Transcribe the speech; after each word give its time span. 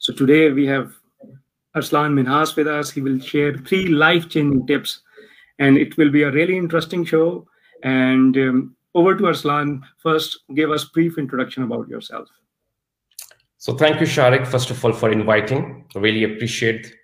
So 0.00 0.12
today 0.12 0.50
we 0.50 0.66
have 0.66 0.92
Arslan 1.76 2.14
Minhas 2.14 2.56
with 2.56 2.66
us. 2.66 2.90
He 2.90 3.00
will 3.00 3.20
share 3.20 3.56
three 3.56 3.86
life-changing 3.86 4.66
tips, 4.66 5.02
and 5.58 5.76
it 5.76 5.96
will 5.96 6.10
be 6.10 6.22
a 6.22 6.30
really 6.32 6.56
interesting 6.56 7.04
show. 7.04 7.46
And 7.82 8.36
um, 8.36 8.76
over 8.94 9.14
to 9.16 9.26
Arslan. 9.26 9.82
First, 9.98 10.40
give 10.54 10.70
us 10.70 10.84
brief 10.86 11.18
introduction 11.18 11.62
about 11.62 11.88
yourself. 11.88 12.28
So 13.58 13.76
thank 13.76 14.00
you, 14.00 14.06
Sharik, 14.06 14.46
first 14.46 14.70
of 14.70 14.84
all, 14.84 14.92
for 14.92 15.12
inviting. 15.12 15.84
Really 15.94 16.24
appreciate 16.24 16.94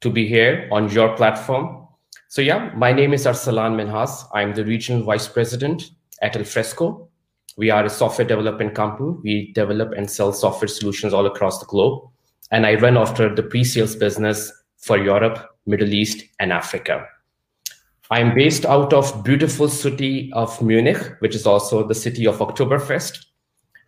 to 0.00 0.10
be 0.10 0.26
here 0.26 0.68
on 0.72 0.88
your 0.90 1.14
platform. 1.14 1.86
So 2.28 2.42
yeah, 2.42 2.72
my 2.74 2.92
name 2.92 3.12
is 3.12 3.26
Arslan 3.26 3.76
Minhas. 3.76 4.24
I'm 4.34 4.54
the 4.54 4.64
regional 4.64 5.02
vice 5.02 5.28
president 5.28 5.90
at 6.22 6.36
Alfresco. 6.36 7.08
We 7.58 7.70
are 7.70 7.84
a 7.84 7.90
software 7.90 8.26
development 8.26 8.74
company. 8.74 9.16
We 9.22 9.52
develop 9.52 9.92
and 9.92 10.10
sell 10.10 10.32
software 10.32 10.68
solutions 10.68 11.12
all 11.12 11.26
across 11.26 11.58
the 11.60 11.66
globe. 11.66 12.10
And 12.50 12.66
I 12.66 12.74
run 12.74 12.96
after 12.96 13.34
the 13.34 13.42
pre-sales 13.42 13.96
business 13.96 14.52
for 14.78 14.98
Europe, 14.98 15.38
Middle 15.66 15.92
East, 15.92 16.24
and 16.38 16.52
Africa. 16.52 17.06
I'm 18.10 18.34
based 18.34 18.64
out 18.64 18.92
of 18.92 19.24
beautiful 19.24 19.68
city 19.68 20.30
of 20.32 20.62
Munich, 20.62 21.14
which 21.18 21.34
is 21.34 21.44
also 21.46 21.86
the 21.86 21.94
city 21.94 22.26
of 22.26 22.38
Oktoberfest. 22.38 23.18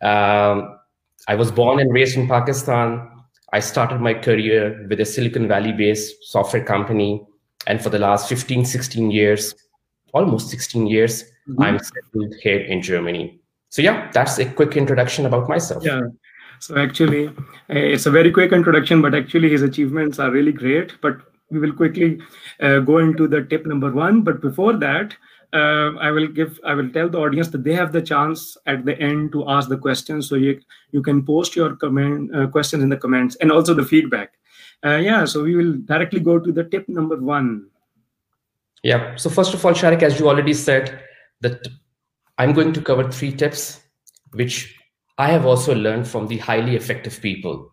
Um, 0.03 0.77
I 1.29 1.35
was 1.37 1.53
born 1.53 1.79
and 1.79 1.93
raised 1.93 2.17
in 2.17 2.27
Pakistan. 2.27 3.09
I 3.53 3.61
started 3.61 4.01
my 4.01 4.15
career 4.15 4.87
with 4.89 5.01
a 5.01 5.05
Silicon 5.05 5.47
Valley 5.47 5.73
based 5.73 6.17
software 6.25 6.65
company. 6.65 7.25
And 7.67 7.81
for 7.81 7.91
the 7.91 7.99
last 7.99 8.29
15, 8.29 8.65
16 8.65 9.11
years, 9.11 9.55
almost 10.13 10.51
16 10.51 10.87
years, 10.87 11.23
mm-hmm. 11.49 11.63
I'm 11.63 11.79
settled 11.79 12.35
here 12.43 12.61
in 12.61 12.83
Germany. 12.83 13.41
So, 13.69 13.83
yeah, 13.83 14.11
that's 14.13 14.39
a 14.39 14.47
quick 14.47 14.77
introduction 14.77 15.27
about 15.27 15.49
myself. 15.49 15.85
Yeah. 15.85 16.01
So, 16.61 16.77
actually, 16.77 17.29
eh, 17.71 17.95
it's 17.95 18.07
a 18.07 18.11
very 18.11 18.31
quick 18.31 18.53
introduction, 18.53 19.03
but 19.03 19.15
actually, 19.15 19.51
his 19.51 19.63
achievements 19.63 20.19
are 20.19 20.31
really 20.31 20.53
great. 20.53 21.01
But 21.01 21.19
we 21.51 21.59
will 21.59 21.73
quickly 21.73 22.21
uh, 22.61 22.81
go 22.81 22.99
into 22.99 23.27
the 23.27 23.43
tip 23.43 23.67
number 23.67 23.91
one. 23.91 24.23
But 24.23 24.41
before 24.41 24.75
that, 24.75 25.15
uh, 25.53 25.97
I 25.97 26.11
will 26.11 26.27
give 26.27 26.61
I 26.65 26.75
will 26.75 26.91
tell 26.91 27.09
the 27.09 27.19
audience 27.19 27.49
that 27.49 27.65
they 27.65 27.73
have 27.73 27.93
the 27.93 28.03
chance 28.03 28.57
at 28.67 28.85
the 28.85 28.99
end 29.01 29.33
to 29.33 29.49
ask 29.49 29.69
the 29.69 29.79
questions. 29.79 30.29
So 30.29 30.35
you 30.35 30.61
you 30.93 31.03
can 31.03 31.25
post 31.25 31.57
your 31.57 31.75
comment 31.77 32.35
uh, 32.35 32.47
questions 32.49 32.83
in 32.83 32.91
the 32.91 32.99
comments 32.99 33.37
and 33.37 33.51
also 33.51 33.75
the 33.75 33.85
feedback. 33.85 34.35
Yeah, 34.85 35.25
so 35.25 35.43
we 35.43 35.57
will 35.57 35.73
directly 35.87 36.21
go 36.21 36.39
to 36.39 36.53
the 36.53 36.65
tip 36.65 36.89
number 36.89 37.17
one. 37.17 37.67
Yeah. 38.83 39.17
So 39.17 39.29
first 39.29 39.55
of 39.55 39.65
all, 39.65 39.73
Sharik, 39.73 40.03
as 40.03 40.21
you 40.21 40.29
already 40.29 40.55
said, 40.55 41.01
that 41.41 41.67
I'm 42.39 42.53
going 42.53 42.73
to 42.73 42.81
cover 42.81 43.11
three 43.11 43.33
tips, 43.33 43.81
which 44.33 44.78
I 45.19 45.29
have 45.31 45.45
also 45.45 45.75
learned 45.75 46.07
from 46.07 46.29
the 46.29 46.39
highly 46.39 46.77
effective 46.77 47.21
people, 47.21 47.73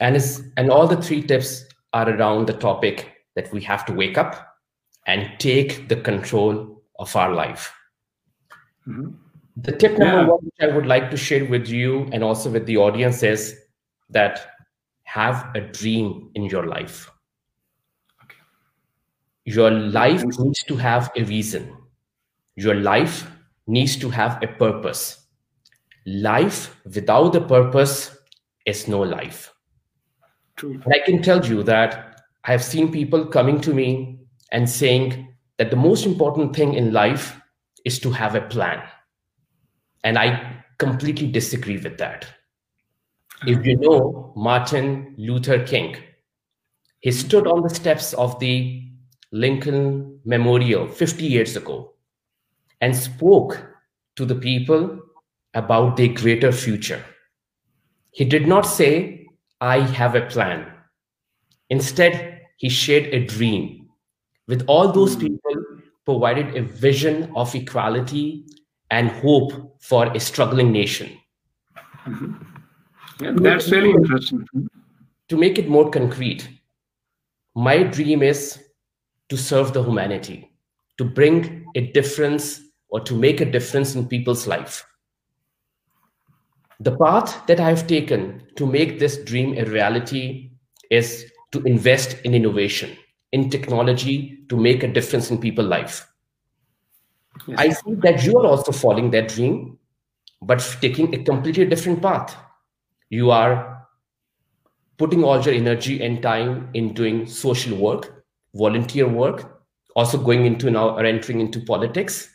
and 0.00 0.16
is 0.16 0.50
and 0.56 0.70
all 0.70 0.86
the 0.86 1.02
three 1.02 1.22
tips 1.22 1.64
are 1.92 2.08
around 2.08 2.46
the 2.46 2.52
topic 2.54 3.12
that 3.34 3.52
we 3.52 3.60
have 3.62 3.84
to 3.86 3.92
wake 3.92 4.16
up 4.16 4.56
and 5.06 5.28
take 5.38 5.88
the 5.88 5.96
control 5.96 6.82
of 6.98 7.14
our 7.16 7.34
life. 7.34 7.72
Mm-hmm. 8.86 9.10
The 9.56 9.72
tip 9.72 9.98
number 9.98 10.22
yeah. 10.22 10.28
one, 10.28 10.44
which 10.44 10.54
I 10.60 10.74
would 10.74 10.86
like 10.86 11.10
to 11.10 11.16
share 11.16 11.44
with 11.44 11.68
you 11.68 12.08
and 12.12 12.22
also 12.22 12.48
with 12.48 12.64
the 12.66 12.76
audience, 12.76 13.24
is 13.24 13.58
that 14.10 14.50
have 15.02 15.50
a 15.56 15.60
dream 15.60 16.30
in 16.34 16.44
your 16.44 16.66
life. 16.66 17.10
Okay. 18.22 18.36
Your 19.46 19.70
life 19.70 20.22
needs 20.24 20.62
to 20.64 20.76
have 20.76 21.10
a 21.16 21.24
reason. 21.24 21.76
Your 22.54 22.76
life 22.76 23.28
needs 23.66 23.96
to 23.96 24.10
have 24.10 24.40
a 24.42 24.46
purpose. 24.46 25.26
Life 26.08 26.74
without 26.84 27.36
a 27.36 27.40
purpose 27.40 28.16
is 28.64 28.88
no 28.88 29.00
life. 29.00 29.52
True. 30.56 30.80
I 30.86 31.00
can 31.04 31.22
tell 31.22 31.44
you 31.44 31.62
that 31.64 32.22
I 32.44 32.52
have 32.52 32.64
seen 32.64 32.90
people 32.90 33.26
coming 33.26 33.60
to 33.60 33.74
me 33.74 34.20
and 34.50 34.68
saying, 34.68 35.28
that 35.58 35.70
the 35.70 35.76
most 35.76 36.06
important 36.06 36.56
thing 36.56 36.74
in 36.74 36.92
life 36.92 37.38
is 37.84 37.98
to 37.98 38.10
have 38.10 38.34
a 38.34 38.40
plan. 38.40 38.82
And 40.04 40.16
I 40.16 40.64
completely 40.78 41.30
disagree 41.30 41.78
with 41.78 41.98
that. 41.98 42.26
If 43.46 43.66
you 43.66 43.76
know 43.76 44.32
Martin 44.36 45.14
Luther 45.18 45.64
King, 45.64 45.96
he 47.00 47.12
stood 47.12 47.46
on 47.46 47.62
the 47.62 47.74
steps 47.74 48.14
of 48.14 48.38
the 48.38 48.82
Lincoln 49.32 50.20
Memorial 50.24 50.88
50 50.88 51.26
years 51.26 51.56
ago 51.56 51.94
and 52.80 52.96
spoke 52.96 53.60
to 54.16 54.24
the 54.24 54.34
people 54.34 55.00
about 55.58 55.96
their 55.96 56.08
greater 56.08 56.52
future. 56.52 57.04
He 58.12 58.24
did 58.24 58.46
not 58.46 58.62
say, 58.62 59.26
I 59.60 59.80
have 59.80 60.14
a 60.14 60.26
plan. 60.26 60.66
Instead, 61.68 62.42
he 62.56 62.68
shared 62.68 63.12
a 63.12 63.26
dream 63.26 63.88
with 64.46 64.64
all 64.66 64.92
those 64.92 65.14
hmm. 65.14 65.20
people 65.20 65.54
provided 66.04 66.56
a 66.56 66.62
vision 66.62 67.30
of 67.36 67.54
equality 67.54 68.46
and 68.90 69.10
hope 69.10 69.76
for 69.80 70.06
a 70.06 70.20
struggling 70.20 70.72
nation. 70.72 71.10
Mm-hmm. 72.06 72.32
Yeah, 73.20 73.32
that's 73.34 73.70
really 73.70 73.90
interesting. 73.90 74.46
To 75.28 75.36
make 75.36 75.58
it 75.58 75.68
more 75.68 75.90
concrete, 75.90 76.48
my 77.54 77.82
dream 77.82 78.22
is 78.22 78.58
to 79.28 79.36
serve 79.36 79.74
the 79.74 79.82
humanity, 79.82 80.50
to 80.96 81.04
bring 81.04 81.66
a 81.74 81.92
difference 81.92 82.62
or 82.88 83.00
to 83.00 83.14
make 83.14 83.42
a 83.42 83.44
difference 83.44 83.94
in 83.94 84.08
people's 84.08 84.46
life. 84.46 84.86
The 86.80 86.96
path 86.96 87.46
that 87.46 87.60
I 87.60 87.68
have 87.68 87.86
taken 87.86 88.42
to 88.56 88.66
make 88.66 88.98
this 88.98 89.18
dream 89.24 89.56
a 89.58 89.64
reality 89.64 90.52
is 90.90 91.30
to 91.52 91.62
invest 91.62 92.18
in 92.24 92.34
innovation 92.34 92.96
in 93.32 93.50
technology 93.50 94.44
to 94.48 94.56
make 94.56 94.82
a 94.82 94.88
difference 94.88 95.30
in 95.30 95.38
people's 95.38 95.68
life. 95.68 96.06
Yes. 97.46 97.58
I 97.58 97.68
see 97.70 97.94
that 98.02 98.24
you 98.24 98.38
are 98.38 98.46
also 98.46 98.72
following 98.72 99.10
that 99.12 99.28
dream, 99.28 99.78
but 100.42 100.60
taking 100.80 101.14
a 101.14 101.22
completely 101.22 101.66
different 101.66 102.02
path. 102.02 102.36
You 103.10 103.30
are 103.30 103.86
putting 104.96 105.24
all 105.24 105.40
your 105.40 105.54
energy 105.54 106.02
and 106.02 106.22
time 106.22 106.70
in 106.74 106.94
doing 106.94 107.26
social 107.26 107.76
work, 107.76 108.24
volunteer 108.54 109.06
work, 109.08 109.62
also 109.94 110.18
going 110.18 110.46
into 110.46 110.70
now 110.70 110.90
or 110.90 111.04
entering 111.04 111.40
into 111.40 111.60
politics. 111.60 112.28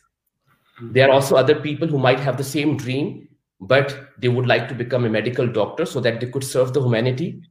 Mm. 0.81 0.94
There 0.94 1.08
are 1.10 1.12
also 1.12 1.36
other 1.36 1.60
people 1.60 1.88
who 1.88 1.98
might 1.98 2.20
have 2.20 2.38
the 2.38 2.44
same 2.44 2.78
dream, 2.78 3.28
but 3.59 4.09
they 4.18 4.30
would 4.30 4.46
like 4.47 4.68
to 4.68 4.75
become 4.75 5.06
a 5.06 5.09
medical 5.09 5.47
doctor 5.47 5.86
so 5.86 6.00
that 6.02 6.19
they 6.19 6.28
could 6.28 6.44
serve 6.44 6.74
the 6.74 6.81
humanity. 6.81 7.41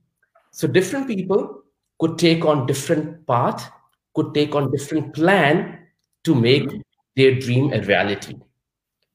So 0.51 0.69
different 0.69 1.07
people 1.07 1.63
could 1.99 2.19
take 2.19 2.45
on 2.45 2.67
different 2.67 3.27
path, 3.27 3.71
could 4.15 4.35
take 4.35 4.55
on 4.55 4.71
different 4.71 5.15
plan 5.15 5.87
to 6.25 6.35
make 6.35 6.69
their 7.17 7.39
dream 7.39 7.73
a 7.73 7.81
reality. 7.81 8.35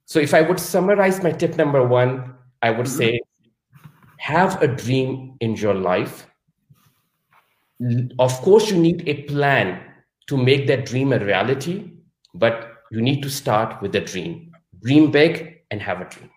So 0.05 0.19
if 0.19 0.33
I 0.33 0.41
would 0.41 0.59
summarize 0.59 1.21
my 1.21 1.31
tip 1.31 1.57
number 1.57 1.85
one, 1.85 2.35
I 2.61 2.71
would 2.71 2.87
say 2.87 3.19
have 4.17 4.61
a 4.61 4.67
dream 4.67 5.35
in 5.39 5.55
your 5.55 5.73
life. 5.73 6.27
Of 8.17 8.33
course, 8.41 8.71
you 8.71 8.77
need 8.77 9.07
a 9.07 9.23
plan 9.23 9.81
to 10.27 10.37
make 10.37 10.67
that 10.67 10.85
dream 10.85 11.13
a 11.13 11.19
reality, 11.19 11.91
but 12.33 12.73
you 12.91 13.01
need 13.01 13.21
to 13.21 13.29
start 13.29 13.81
with 13.81 13.95
a 13.95 14.01
dream. 14.01 14.51
Dream 14.81 15.11
big 15.11 15.59
and 15.69 15.81
have 15.81 16.01
a 16.01 16.05
dream 16.05 16.29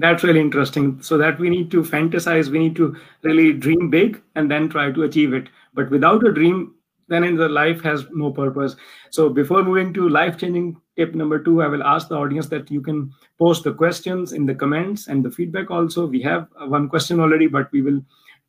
that's 0.00 0.24
really 0.24 0.40
interesting. 0.40 1.00
So 1.02 1.18
that 1.18 1.38
we 1.38 1.50
need 1.50 1.70
to 1.72 1.82
fantasize 1.82 2.48
we 2.48 2.58
need 2.58 2.76
to 2.76 2.96
really 3.22 3.52
dream 3.52 3.90
big 3.90 4.20
and 4.34 4.50
then 4.50 4.68
try 4.68 4.90
to 4.90 5.02
achieve 5.02 5.34
it. 5.34 5.48
But 5.74 5.90
without 5.90 6.26
a 6.26 6.32
dream 6.32 6.74
then 7.08 7.24
in 7.24 7.34
the 7.34 7.48
life 7.48 7.82
has 7.82 8.06
no 8.12 8.30
purpose. 8.30 8.76
So 9.10 9.28
before 9.28 9.64
moving 9.64 9.92
to 9.94 10.08
life 10.08 10.38
changing 10.38 10.80
tip 10.96 11.14
number 11.14 11.38
two 11.42 11.62
i 11.62 11.66
will 11.66 11.82
ask 11.82 12.08
the 12.08 12.14
audience 12.14 12.46
that 12.48 12.70
you 12.70 12.80
can 12.80 13.12
post 13.38 13.64
the 13.64 13.72
questions 13.72 14.32
in 14.32 14.46
the 14.46 14.54
comments 14.54 15.08
and 15.08 15.24
the 15.24 15.30
feedback 15.30 15.70
also. 15.70 16.06
We 16.06 16.22
have 16.22 16.48
uh, 16.60 16.66
one 16.66 16.88
question 16.88 17.20
already 17.20 17.48
but 17.48 17.70
we 17.72 17.82
will 17.82 18.00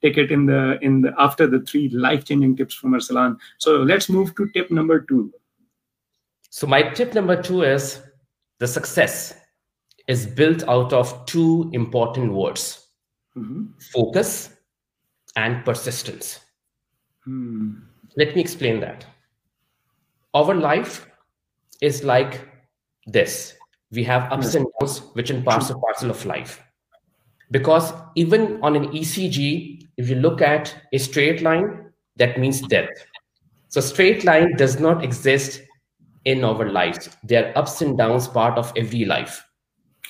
take 0.02 0.18
it 0.18 0.32
in 0.32 0.46
the 0.46 0.80
in 0.82 1.02
the 1.02 1.14
after 1.18 1.48
the 1.48 1.62
three 1.62 1.90
life 1.90 2.26
changing 2.26 2.56
tips 2.56 2.76
from 2.76 2.94
Arslan. 2.94 3.38
so 3.58 3.78
let's 3.78 4.10
move 4.10 4.36
to 4.36 4.50
tip 4.54 4.72
number 4.72 5.00
two. 5.02 5.34
So 6.50 6.68
my 6.68 6.84
tip 6.84 7.14
number 7.14 7.42
two 7.42 7.64
is 7.64 8.02
the 8.60 8.68
success 8.68 9.41
is 10.12 10.26
built 10.26 10.64
out 10.68 10.92
of 10.92 11.26
two 11.26 11.70
important 11.74 12.34
words 12.34 12.88
mm-hmm. 13.38 13.64
focus 13.94 14.58
and 15.38 15.64
persistence. 15.64 16.42
Hmm. 17.24 17.76
Let 18.18 18.36
me 18.36 18.42
explain 18.42 18.82
that. 18.82 19.06
Our 20.34 20.54
life 20.54 21.08
is 21.82 22.04
like 22.04 22.42
this 23.08 23.56
we 23.92 24.04
have 24.06 24.32
ups 24.32 24.56
and 24.56 24.66
downs, 24.80 25.00
which 25.14 25.30
in 25.30 25.44
parts 25.44 25.70
of 25.70 25.82
parcel 25.82 26.10
of 26.10 26.26
life. 26.26 26.62
Because 27.52 27.94
even 28.16 28.60
on 28.64 28.78
an 28.78 28.88
ECG, 28.88 29.88
if 29.98 30.10
you 30.10 30.16
look 30.16 30.42
at 30.42 30.74
a 30.94 30.98
straight 30.98 31.42
line, 31.42 31.92
that 32.16 32.40
means 32.40 32.62
death. 32.62 32.90
So 33.68 33.82
straight 33.82 34.24
line 34.24 34.56
does 34.56 34.80
not 34.80 35.04
exist 35.04 35.62
in 36.24 36.46
our 36.46 36.70
lives. 36.70 37.10
They 37.24 37.36
are 37.38 37.58
ups 37.58 37.82
and 37.82 37.98
downs 37.98 38.28
part 38.30 38.58
of 38.58 38.72
every 38.78 39.04
life. 39.04 39.44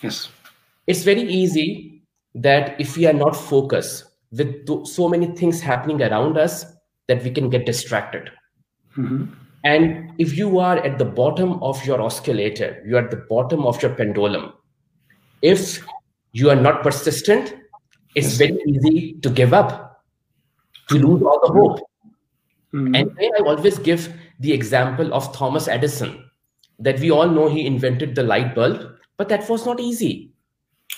Yes. 0.01 0.29
It's 0.87 1.03
very 1.03 1.21
easy 1.21 2.03
that 2.35 2.79
if 2.79 2.97
we 2.97 3.05
are 3.05 3.13
not 3.13 3.35
focused, 3.35 4.05
with 4.31 4.87
so 4.87 5.09
many 5.09 5.27
things 5.35 5.59
happening 5.59 6.01
around 6.01 6.37
us 6.37 6.65
that 7.07 7.21
we 7.23 7.31
can 7.31 7.49
get 7.49 7.65
distracted. 7.65 8.31
Mm-hmm. 8.95 9.25
And 9.63 10.13
if 10.17 10.37
you 10.37 10.59
are 10.59 10.77
at 10.77 10.97
the 10.97 11.05
bottom 11.05 11.61
of 11.61 11.85
your 11.85 12.01
oscillator, 12.01 12.81
you 12.87 12.95
are 12.97 13.03
at 13.03 13.11
the 13.11 13.25
bottom 13.29 13.65
of 13.65 13.81
your 13.81 13.93
pendulum. 13.93 14.53
If 15.41 15.85
you 16.31 16.49
are 16.49 16.55
not 16.55 16.81
persistent, 16.81 17.55
it's 18.15 18.37
very 18.37 18.57
easy 18.65 19.13
to 19.21 19.29
give 19.29 19.53
up, 19.53 20.03
to 20.87 20.95
lose 20.95 21.21
all 21.21 21.39
the 21.45 21.53
hope. 21.53 21.79
Mm-hmm. 22.73 22.95
And 22.95 23.17
I 23.19 23.43
always 23.43 23.77
give 23.79 24.13
the 24.39 24.53
example 24.53 25.13
of 25.13 25.35
Thomas 25.35 25.67
Edison, 25.67 26.29
that 26.79 26.99
we 26.99 27.11
all 27.11 27.27
know 27.27 27.49
he 27.49 27.65
invented 27.65 28.15
the 28.15 28.23
light 28.23 28.55
bulb, 28.55 28.95
but 29.21 29.29
that 29.29 29.47
was 29.47 29.67
not 29.67 29.79
easy. 29.79 30.31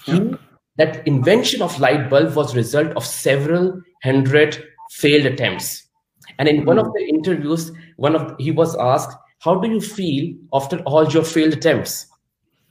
He, 0.05 0.17
hmm? 0.17 0.35
that 0.77 1.05
invention 1.05 1.61
of 1.61 1.77
light 1.77 2.09
bulb 2.09 2.33
was 2.37 2.55
result 2.55 2.95
of 2.95 3.05
several 3.05 3.81
hundred 4.01 4.63
failed 4.91 5.25
attempts. 5.25 5.89
And 6.39 6.47
in 6.47 6.63
one 6.63 6.79
of 6.79 6.85
hmm. 6.85 6.93
the 6.95 7.03
interviews, 7.09 7.73
one 7.97 8.15
of 8.15 8.33
he 8.39 8.51
was 8.51 8.77
asked, 8.77 9.13
"How 9.39 9.55
do 9.55 9.69
you 9.69 9.81
feel 9.81 10.33
after 10.53 10.79
all 10.85 11.05
your 11.09 11.25
failed 11.25 11.51
attempts?" 11.51 12.07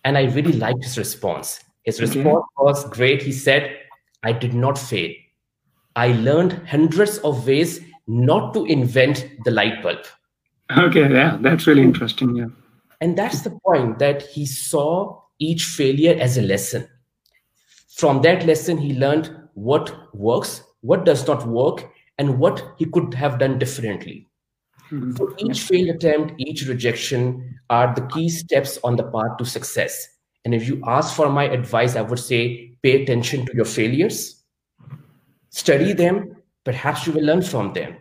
And 0.05 0.17
I 0.17 0.23
really 0.37 0.55
liked 0.55 0.85
his 0.85 0.97
response. 0.97 1.61
His 1.83 2.01
response 2.01 2.47
was 2.57 2.89
great. 2.89 3.21
He 3.21 3.33
said, 3.33 3.77
"I 4.23 4.33
did 4.33 4.55
not 4.55 4.79
fail. 4.79 5.11
I 5.97 6.13
learned 6.13 6.63
hundreds 6.67 7.19
of 7.19 7.47
ways 7.47 7.79
not 8.07 8.55
to 8.55 8.65
invent 8.65 9.27
the 9.45 9.51
light 9.51 9.83
bulb." 9.83 10.07
Okay, 10.79 11.13
yeah, 11.13 11.37
that's 11.43 11.67
really 11.67 11.83
interesting. 11.83 12.37
Yeah, 12.37 12.47
and 13.03 13.19
that's 13.19 13.43
the 13.43 13.59
point 13.67 13.99
that 13.99 14.23
he 14.23 14.47
saw 14.47 15.22
each 15.43 15.65
failure 15.65 16.17
as 16.19 16.39
a 16.39 16.43
lesson. 16.43 16.89
From 17.97 18.23
that 18.23 18.47
lesson, 18.47 18.79
he 18.79 18.95
learned 18.95 19.35
what 19.55 20.15
works, 20.15 20.63
what 20.81 21.05
does 21.05 21.27
not 21.27 21.47
work, 21.47 21.91
and 22.19 22.39
what 22.39 22.63
he 22.79 22.87
could 22.87 23.15
have 23.15 23.39
done 23.39 23.59
differently. 23.59 24.29
Mm-hmm. 24.91 25.17
So 25.17 25.35
each 25.39 25.63
failed 25.63 25.89
attempt, 25.89 26.35
each 26.39 26.67
rejection 26.67 27.59
are 27.71 27.95
the 27.95 28.07
key 28.09 28.29
steps 28.29 28.79
on 28.85 28.97
the 28.97 29.05
path 29.05 29.39
to 29.39 29.45
success. 29.45 30.07
And 30.45 30.55
if 30.55 30.69
you 30.69 30.83
ask 30.87 31.15
for 31.17 31.31
my 31.31 31.45
advice, 31.45 31.97
I 31.97 32.03
would 32.03 32.19
say 32.19 32.77
pay 32.83 33.03
attention 33.03 33.47
to 33.47 33.55
your 33.55 33.65
failures, 33.65 34.43
study 35.51 35.93
them, 35.93 36.37
perhaps 36.65 37.07
you 37.07 37.13
will 37.13 37.25
learn 37.25 37.43
from 37.43 37.73
them. 37.73 37.97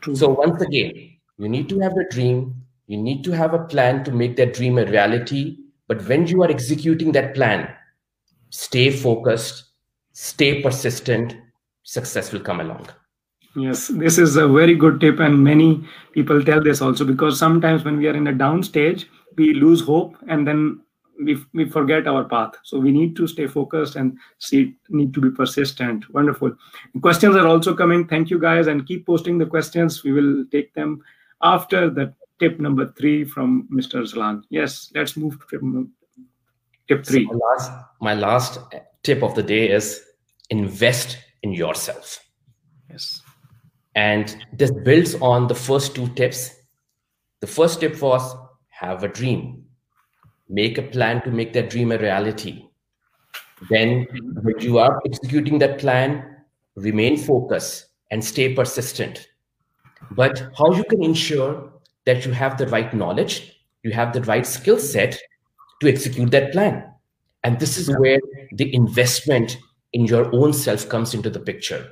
True. 0.00 0.16
So, 0.16 0.28
once 0.30 0.60
again, 0.62 0.92
you 1.38 1.48
need 1.48 1.68
to 1.70 1.78
have 1.80 1.96
a 1.96 2.08
dream, 2.10 2.54
you 2.86 2.98
need 2.98 3.24
to 3.24 3.32
have 3.32 3.54
a 3.54 3.64
plan 3.64 4.04
to 4.04 4.10
make 4.10 4.36
that 4.36 4.54
dream 4.54 4.78
a 4.78 4.84
reality. 4.84 5.61
But 5.92 6.08
when 6.08 6.26
you 6.26 6.42
are 6.42 6.50
executing 6.50 7.12
that 7.12 7.34
plan, 7.34 7.68
stay 8.48 8.90
focused, 8.90 9.64
stay 10.12 10.62
persistent, 10.62 11.36
success 11.82 12.32
will 12.32 12.40
come 12.40 12.60
along. 12.60 12.88
Yes, 13.54 13.88
this 13.88 14.16
is 14.16 14.36
a 14.36 14.48
very 14.48 14.74
good 14.74 15.02
tip, 15.02 15.20
and 15.20 15.44
many 15.44 15.86
people 16.12 16.42
tell 16.42 16.62
this 16.62 16.80
also 16.80 17.04
because 17.04 17.38
sometimes 17.38 17.84
when 17.84 17.98
we 17.98 18.08
are 18.08 18.16
in 18.16 18.28
a 18.28 18.32
down 18.32 18.62
stage, 18.62 19.06
we 19.36 19.52
lose 19.52 19.82
hope 19.82 20.16
and 20.28 20.48
then 20.48 20.80
we, 21.22 21.36
we 21.52 21.68
forget 21.68 22.06
our 22.06 22.24
path. 22.24 22.52
So 22.62 22.78
we 22.78 22.90
need 22.90 23.14
to 23.16 23.26
stay 23.26 23.46
focused 23.46 23.96
and 23.96 24.16
see 24.38 24.74
need 24.88 25.12
to 25.12 25.20
be 25.20 25.30
persistent. 25.30 26.08
Wonderful. 26.14 26.56
Questions 27.02 27.36
are 27.36 27.46
also 27.46 27.74
coming. 27.74 28.08
Thank 28.08 28.30
you 28.30 28.38
guys, 28.38 28.66
and 28.66 28.86
keep 28.86 29.04
posting 29.04 29.36
the 29.36 29.44
questions. 29.44 30.02
We 30.02 30.12
will 30.12 30.46
take 30.50 30.72
them 30.72 31.02
after 31.42 31.90
the 31.90 32.14
tip 32.42 32.60
number 32.60 32.92
three 32.98 33.24
from 33.24 33.68
Mr. 33.72 34.02
Zalan. 34.02 34.42
Yes, 34.50 34.90
let's 34.94 35.16
move 35.16 35.38
to 35.38 35.46
tip, 35.50 35.62
tip 36.88 37.06
three. 37.06 37.26
So 37.26 37.32
my, 37.32 37.38
last, 37.46 37.70
my 38.00 38.14
last 38.14 38.58
tip 39.02 39.22
of 39.22 39.34
the 39.34 39.42
day 39.42 39.70
is 39.70 40.02
invest 40.50 41.18
in 41.42 41.52
yourself. 41.52 42.18
Yes 42.90 43.22
and 43.94 44.36
this 44.52 44.70
builds 44.70 45.14
on 45.16 45.46
the 45.46 45.54
first 45.54 45.94
two 45.94 46.08
tips. 46.14 46.50
The 47.40 47.46
first 47.46 47.80
tip 47.80 48.00
was 48.00 48.34
have 48.68 49.04
a 49.04 49.08
dream, 49.08 49.64
make 50.48 50.78
a 50.78 50.82
plan 50.82 51.22
to 51.22 51.30
make 51.30 51.52
that 51.52 51.70
dream 51.70 51.92
a 51.92 51.98
reality. 51.98 52.66
Then, 53.70 54.06
when 54.42 54.58
you 54.60 54.78
are 54.78 55.00
executing 55.06 55.58
that 55.58 55.78
plan, 55.78 56.36
remain 56.74 57.16
focused 57.16 57.86
and 58.10 58.24
stay 58.24 58.54
persistent. 58.54 59.28
But 60.12 60.50
how 60.58 60.72
you 60.72 60.84
can 60.84 61.02
ensure 61.02 61.72
that 62.06 62.26
you 62.26 62.32
have 62.32 62.58
the 62.58 62.66
right 62.68 62.92
knowledge, 62.94 63.60
you 63.82 63.92
have 63.92 64.12
the 64.12 64.22
right 64.22 64.46
skill 64.46 64.78
set 64.78 65.18
to 65.80 65.88
execute 65.88 66.30
that 66.30 66.52
plan. 66.52 66.84
And 67.44 67.58
this 67.58 67.76
is 67.76 67.90
where 67.98 68.20
the 68.52 68.74
investment 68.74 69.58
in 69.92 70.06
your 70.06 70.34
own 70.34 70.52
self 70.52 70.88
comes 70.88 71.14
into 71.14 71.30
the 71.30 71.40
picture 71.40 71.86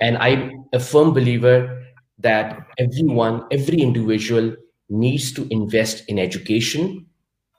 and 0.00 0.16
I'm 0.18 0.64
a 0.72 0.80
firm 0.80 1.12
believer 1.12 1.84
that 2.18 2.66
everyone, 2.78 3.44
every 3.50 3.80
individual 3.80 4.56
needs 4.88 5.32
to 5.32 5.46
invest 5.52 6.04
in 6.08 6.18
education 6.18 7.06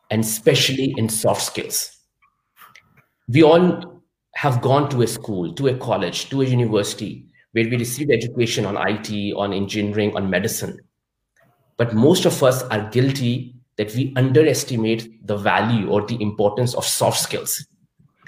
and 0.10 0.22
especially 0.22 0.94
in 0.98 1.08
soft 1.08 1.42
skills. 1.42 1.98
We 3.30 3.44
all 3.44 4.02
have 4.36 4.62
gone 4.62 4.90
to 4.90 5.04
a 5.04 5.08
school, 5.08 5.54
to 5.54 5.68
a 5.68 5.78
college, 5.78 6.30
to 6.30 6.42
a 6.42 6.46
university 6.46 7.28
where 7.54 7.66
we 7.66 7.78
receive 7.78 8.10
education 8.10 8.66
on 8.66 8.76
IT, 8.78 9.34
on 9.36 9.54
engineering, 9.54 10.16
on 10.16 10.30
medicine. 10.30 10.78
But 11.82 11.96
most 11.96 12.26
of 12.26 12.44
us 12.44 12.62
are 12.66 12.92
guilty 12.92 13.56
that 13.78 13.96
we 13.96 14.14
underestimate 14.16 15.26
the 15.26 15.36
value 15.36 15.90
or 15.90 16.06
the 16.06 16.22
importance 16.22 16.76
of 16.76 16.86
soft 16.86 17.20
skills. 17.20 17.66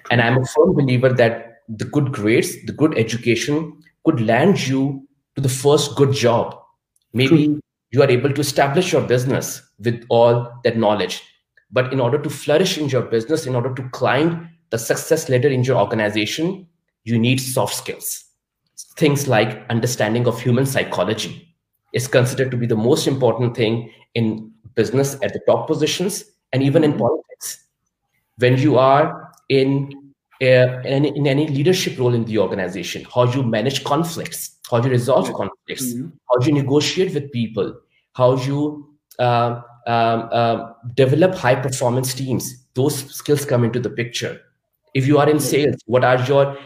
And 0.10 0.20
I'm 0.20 0.42
a 0.42 0.46
firm 0.48 0.74
believer 0.74 1.14
that 1.14 1.62
the 1.70 1.86
good 1.86 2.12
grades, 2.12 2.56
the 2.66 2.74
good 2.74 2.98
education 2.98 3.80
could 4.06 4.22
land 4.22 4.68
you 4.68 5.08
to 5.36 5.42
the 5.42 5.50
first 5.50 5.96
good 5.96 6.14
job. 6.14 6.58
Maybe 7.14 7.46
True. 7.46 7.60
you 7.92 8.02
are 8.02 8.10
able 8.10 8.34
to 8.34 8.42
establish 8.42 8.92
your 8.92 9.04
business 9.04 9.62
with 9.78 10.04
all 10.10 10.52
that 10.64 10.76
knowledge. 10.76 11.22
But 11.70 11.94
in 11.94 12.00
order 12.00 12.18
to 12.24 12.32
flourish 12.32 12.80
in 12.80 12.90
your 12.90 13.04
business, 13.04 13.46
in 13.46 13.54
order 13.54 13.72
to 13.76 13.88
climb 13.90 14.50
the 14.72 14.80
success 14.80 15.30
ladder 15.30 15.50
in 15.50 15.64
your 15.64 15.78
organization, 15.78 16.68
you 17.04 17.20
need 17.20 17.38
soft 17.40 17.76
skills. 17.76 18.26
Things 18.98 19.28
like 19.28 19.64
understanding 19.70 20.26
of 20.26 20.42
human 20.42 20.66
psychology 20.66 21.53
is 21.94 22.08
considered 22.08 22.52
to 22.52 22.58
be 22.58 22.66
the 22.66 22.76
most 22.76 23.08
important 23.08 23.56
thing 23.56 23.92
in 24.16 24.52
business 24.76 25.16
at 25.22 25.34
the 25.34 25.40
top 25.48 25.68
positions 25.68 26.26
and 26.52 26.64
even 26.64 26.84
in 26.84 26.92
mm-hmm. 26.92 27.02
politics. 27.02 27.66
When 28.38 28.58
you 28.58 28.78
are 28.78 29.32
in 29.50 29.92
uh, 30.42 30.82
in, 30.84 31.06
in, 31.06 31.26
any 31.26 31.48
leadership 31.48 31.98
role 31.98 32.14
in 32.14 32.26
the 32.26 32.38
organization, 32.38 33.06
how 33.14 33.32
you 33.32 33.44
manage 33.44 33.84
conflicts, 33.86 34.60
how 34.70 34.84
you 34.84 34.90
resolve 34.90 35.32
conflicts, 35.34 35.94
mm-hmm. 35.94 36.10
how 36.30 36.46
you 36.46 36.52
negotiate 36.52 37.14
with 37.14 37.32
people, 37.32 37.74
how 38.14 38.36
you 38.36 38.90
uh, 39.20 39.62
um, 39.88 40.30
uh, 40.32 40.74
develop 40.96 41.36
high 41.36 41.56
performance 41.56 42.14
teams. 42.14 42.66
Those 42.74 43.16
skills 43.16 43.46
come 43.46 43.64
into 43.64 43.80
the 43.80 43.90
picture. 43.90 44.42
If 44.94 45.08
you 45.08 45.18
are 45.18 45.30
in 45.30 45.40
sales, 45.40 45.76
what 45.86 46.04
are 46.04 46.22
your 46.26 46.58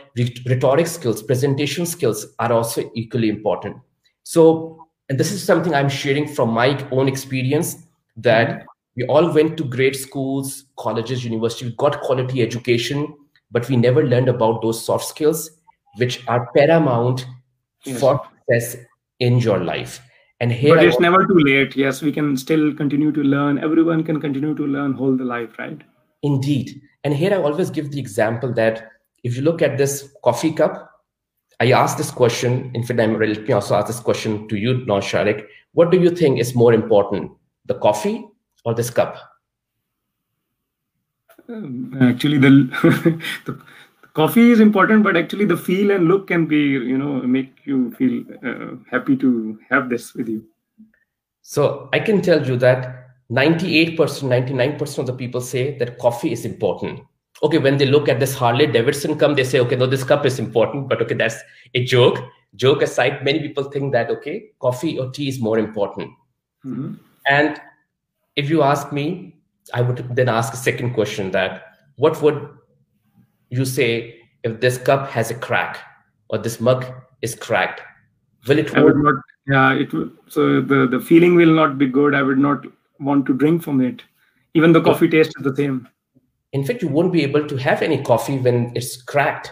rhetoric 0.48 0.88
skills, 0.88 1.22
presentation 1.22 1.86
skills 1.86 2.26
are 2.40 2.52
also 2.52 2.90
equally 2.96 3.30
important. 3.30 3.78
So, 4.24 4.87
and 5.10 5.20
this 5.20 5.32
is 5.32 5.44
something 5.44 5.74
I'm 5.74 5.90
sharing 5.90 6.28
from 6.28 6.50
my 6.50 6.86
own 6.92 7.08
experience 7.08 7.78
that 8.18 8.50
mm-hmm. 8.50 8.66
we 8.96 9.06
all 9.06 9.34
went 9.34 9.58
to 9.58 9.64
great 9.64 9.96
schools, 9.96 10.66
colleges, 10.78 11.24
universities, 11.24 11.70
we 11.70 11.76
got 11.76 12.02
quality 12.02 12.42
education 12.42 13.16
but 13.52 13.68
we 13.70 13.78
never 13.78 14.06
learned 14.06 14.28
about 14.28 14.62
those 14.62 14.84
soft 14.84 15.06
skills 15.06 15.52
which 15.98 16.28
are 16.28 16.50
paramount 16.56 17.26
yes. 17.86 18.00
for 18.00 18.22
success 18.50 18.84
in 19.20 19.40
your 19.40 19.60
life. 19.60 20.02
And 20.40 20.52
here 20.52 20.76
but 20.76 20.86
it's 20.86 21.00
never 21.00 21.26
too 21.26 21.40
late. 21.40 21.76
Yes 21.76 22.02
we 22.02 22.12
can 22.12 22.38
still 22.38 22.74
continue 22.74 23.12
to 23.12 23.22
learn. 23.22 23.58
Everyone 23.58 24.04
can 24.04 24.22
continue 24.22 24.54
to 24.56 24.68
learn 24.68 24.94
whole 24.94 25.16
the 25.16 25.24
life 25.24 25.58
right? 25.58 25.82
Indeed. 26.24 26.82
And 27.04 27.14
here 27.14 27.34
i 27.34 27.38
always 27.38 27.70
give 27.70 27.92
the 27.92 28.00
example 28.00 28.54
that 28.54 28.92
if 29.24 29.36
you 29.36 29.42
look 29.42 29.62
at 29.62 29.78
this 29.78 30.14
coffee 30.24 30.52
cup 30.52 30.92
i 31.60 31.72
ask 31.72 31.98
this 31.98 32.12
question 32.12 32.72
in 32.74 32.84
fact 32.84 33.00
i'm 33.00 33.20
let 33.20 33.48
me 33.48 33.54
also 33.54 33.76
ask 33.76 33.88
this 33.88 34.00
question 34.00 34.48
to 34.48 34.58
you 34.58 34.86
now 34.86 35.00
sharik. 35.00 35.46
What 35.74 35.92
do 35.92 36.00
you 36.00 36.10
think 36.10 36.40
is 36.40 36.56
more 36.56 36.74
important 36.74 37.32
the 37.66 37.76
coffee 37.76 38.26
or 38.66 38.74
this 38.74 38.90
cup? 38.90 39.18
Actually 42.02 42.38
the, 42.46 43.22
the 43.46 43.60
coffee 44.14 44.52
is 44.52 44.60
important 44.60 45.04
but 45.04 45.16
actually 45.16 45.46
the 45.46 45.58
feel 45.58 45.92
and 45.92 46.08
look 46.08 46.28
can 46.28 46.46
be 46.46 46.58
you 46.58 46.98
know 46.98 47.22
make 47.22 47.54
you 47.66 47.92
feel 47.92 48.24
uh, 48.46 48.76
happy 48.92 49.16
to 49.18 49.60
have 49.70 49.90
this 49.90 50.14
with 50.14 50.28
you. 50.28 50.44
So 51.42 51.90
i 51.94 52.00
can 52.00 52.22
tell 52.22 52.46
you 52.46 52.58
that 52.58 53.08
98% 53.32 53.98
99% 53.98 54.98
of 54.98 55.06
the 55.06 55.14
people 55.14 55.42
say 55.42 55.78
that 55.78 55.98
coffee 56.00 56.32
is 56.32 56.46
important 56.46 57.02
okay 57.44 57.58
when 57.58 57.78
they 57.78 57.86
look 57.86 58.10
at 58.10 58.20
this 58.20 58.34
harley 58.34 58.66
davidson 58.66 59.18
cup, 59.18 59.36
they 59.36 59.44
say 59.44 59.60
okay 59.60 59.76
no 59.76 59.86
this 59.86 60.04
cup 60.04 60.26
is 60.26 60.40
important 60.40 60.88
but 60.90 61.02
okay 61.02 61.16
that's 61.16 61.38
a 61.76 61.84
joke. 61.84 62.20
Joke 62.56 62.82
aside 62.82 63.24
many 63.24 63.40
people 63.40 63.66
think 63.66 63.92
that 63.92 64.10
okay 64.10 64.50
coffee 64.60 64.98
or 64.98 65.12
tea 65.12 65.28
is 65.28 65.40
more 65.40 65.60
important. 65.60 66.10
Mm-hmm. 66.66 66.94
and 67.28 67.62
if 68.36 68.50
you 68.50 68.64
ask 68.64 68.92
me 68.92 69.36
I 69.74 69.82
would 69.82 70.16
then 70.16 70.30
ask 70.30 70.54
a 70.54 70.58
second 70.58 70.94
question 70.94 71.30
that 71.32 71.74
what 71.98 72.22
would 72.22 72.50
you 73.50 73.66
say 73.66 74.22
if 74.44 74.60
this 74.60 74.78
cup 74.78 75.10
has 75.10 75.30
a 75.30 75.36
crack? 75.36 75.78
or 76.30 76.38
this 76.38 76.60
mug 76.60 76.86
is 77.22 77.36
cracked? 77.36 77.82
Will 78.48 78.60
it 78.60 78.76
I 78.76 78.84
would 78.84 78.98
not 78.98 79.16
yeah 79.48 79.74
it 79.74 79.94
will 79.94 80.10
so 80.28 80.62
the 80.62 80.88
the 80.88 81.00
feeling 81.00 81.36
will 81.36 81.54
not 81.54 81.78
be 81.78 81.88
good. 81.88 82.16
I 82.16 82.22
would 82.22 82.38
not 82.38 82.66
want 83.00 83.26
to 83.28 83.34
drink 83.34 83.64
from 83.64 83.82
it 83.82 84.04
even 84.54 84.74
the 84.74 84.82
coffee 84.82 85.08
tastes 85.08 85.34
the 85.38 85.56
same 85.56 85.88
in 86.54 86.64
fact 86.64 86.82
you 86.82 86.88
won't 86.88 87.14
be 87.14 87.24
able 87.24 87.48
to 87.48 87.58
have 87.58 87.82
any 87.82 88.02
coffee 88.02 88.38
when 88.38 88.72
it's 88.76 89.02
cracked. 89.02 89.52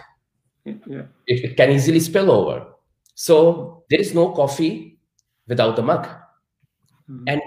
Yeah. 0.64 1.02
It, 1.26 1.44
it 1.44 1.56
can 1.56 1.70
easily 1.70 2.00
spill 2.00 2.30
over. 2.30 2.66
So 3.14 3.84
there 3.90 4.00
is 4.00 4.14
no 4.14 4.30
coffee 4.30 4.98
without 5.46 5.76
the 5.76 5.82
mug. 5.82 6.08
Mhm. 7.08 7.22
and 7.28 7.40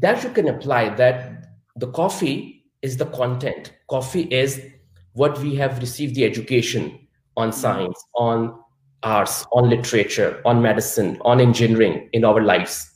that 0.00 0.22
you 0.22 0.30
can 0.30 0.48
apply 0.48 0.94
that 0.94 1.46
the 1.76 1.88
coffee 1.88 2.64
is 2.82 2.96
the 2.96 3.06
content. 3.06 3.72
Coffee 3.88 4.22
is 4.30 4.60
what 5.14 5.38
we 5.40 5.56
have 5.56 5.80
received 5.80 6.14
the 6.14 6.24
education 6.24 7.08
on 7.36 7.52
science 7.52 7.98
on 8.14 8.54
arts 9.02 9.46
on 9.52 9.68
literature 9.68 10.40
on 10.44 10.62
medicine 10.62 11.18
on 11.22 11.40
engineering 11.40 12.08
in 12.12 12.24
our 12.24 12.40
lives. 12.40 12.88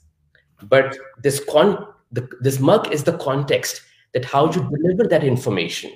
But 0.69 0.97
this 1.23 1.43
con 1.51 1.87
the, 2.13 2.29
this 2.41 2.61
mug 2.61 2.93
is 2.93 3.03
the 3.03 3.19
context 3.19 3.83
that 4.15 4.25
how 4.25 4.51
you 4.51 4.63
hmm. 4.63 4.75
deliver 4.75 5.05
that 5.09 5.25
information 5.25 5.91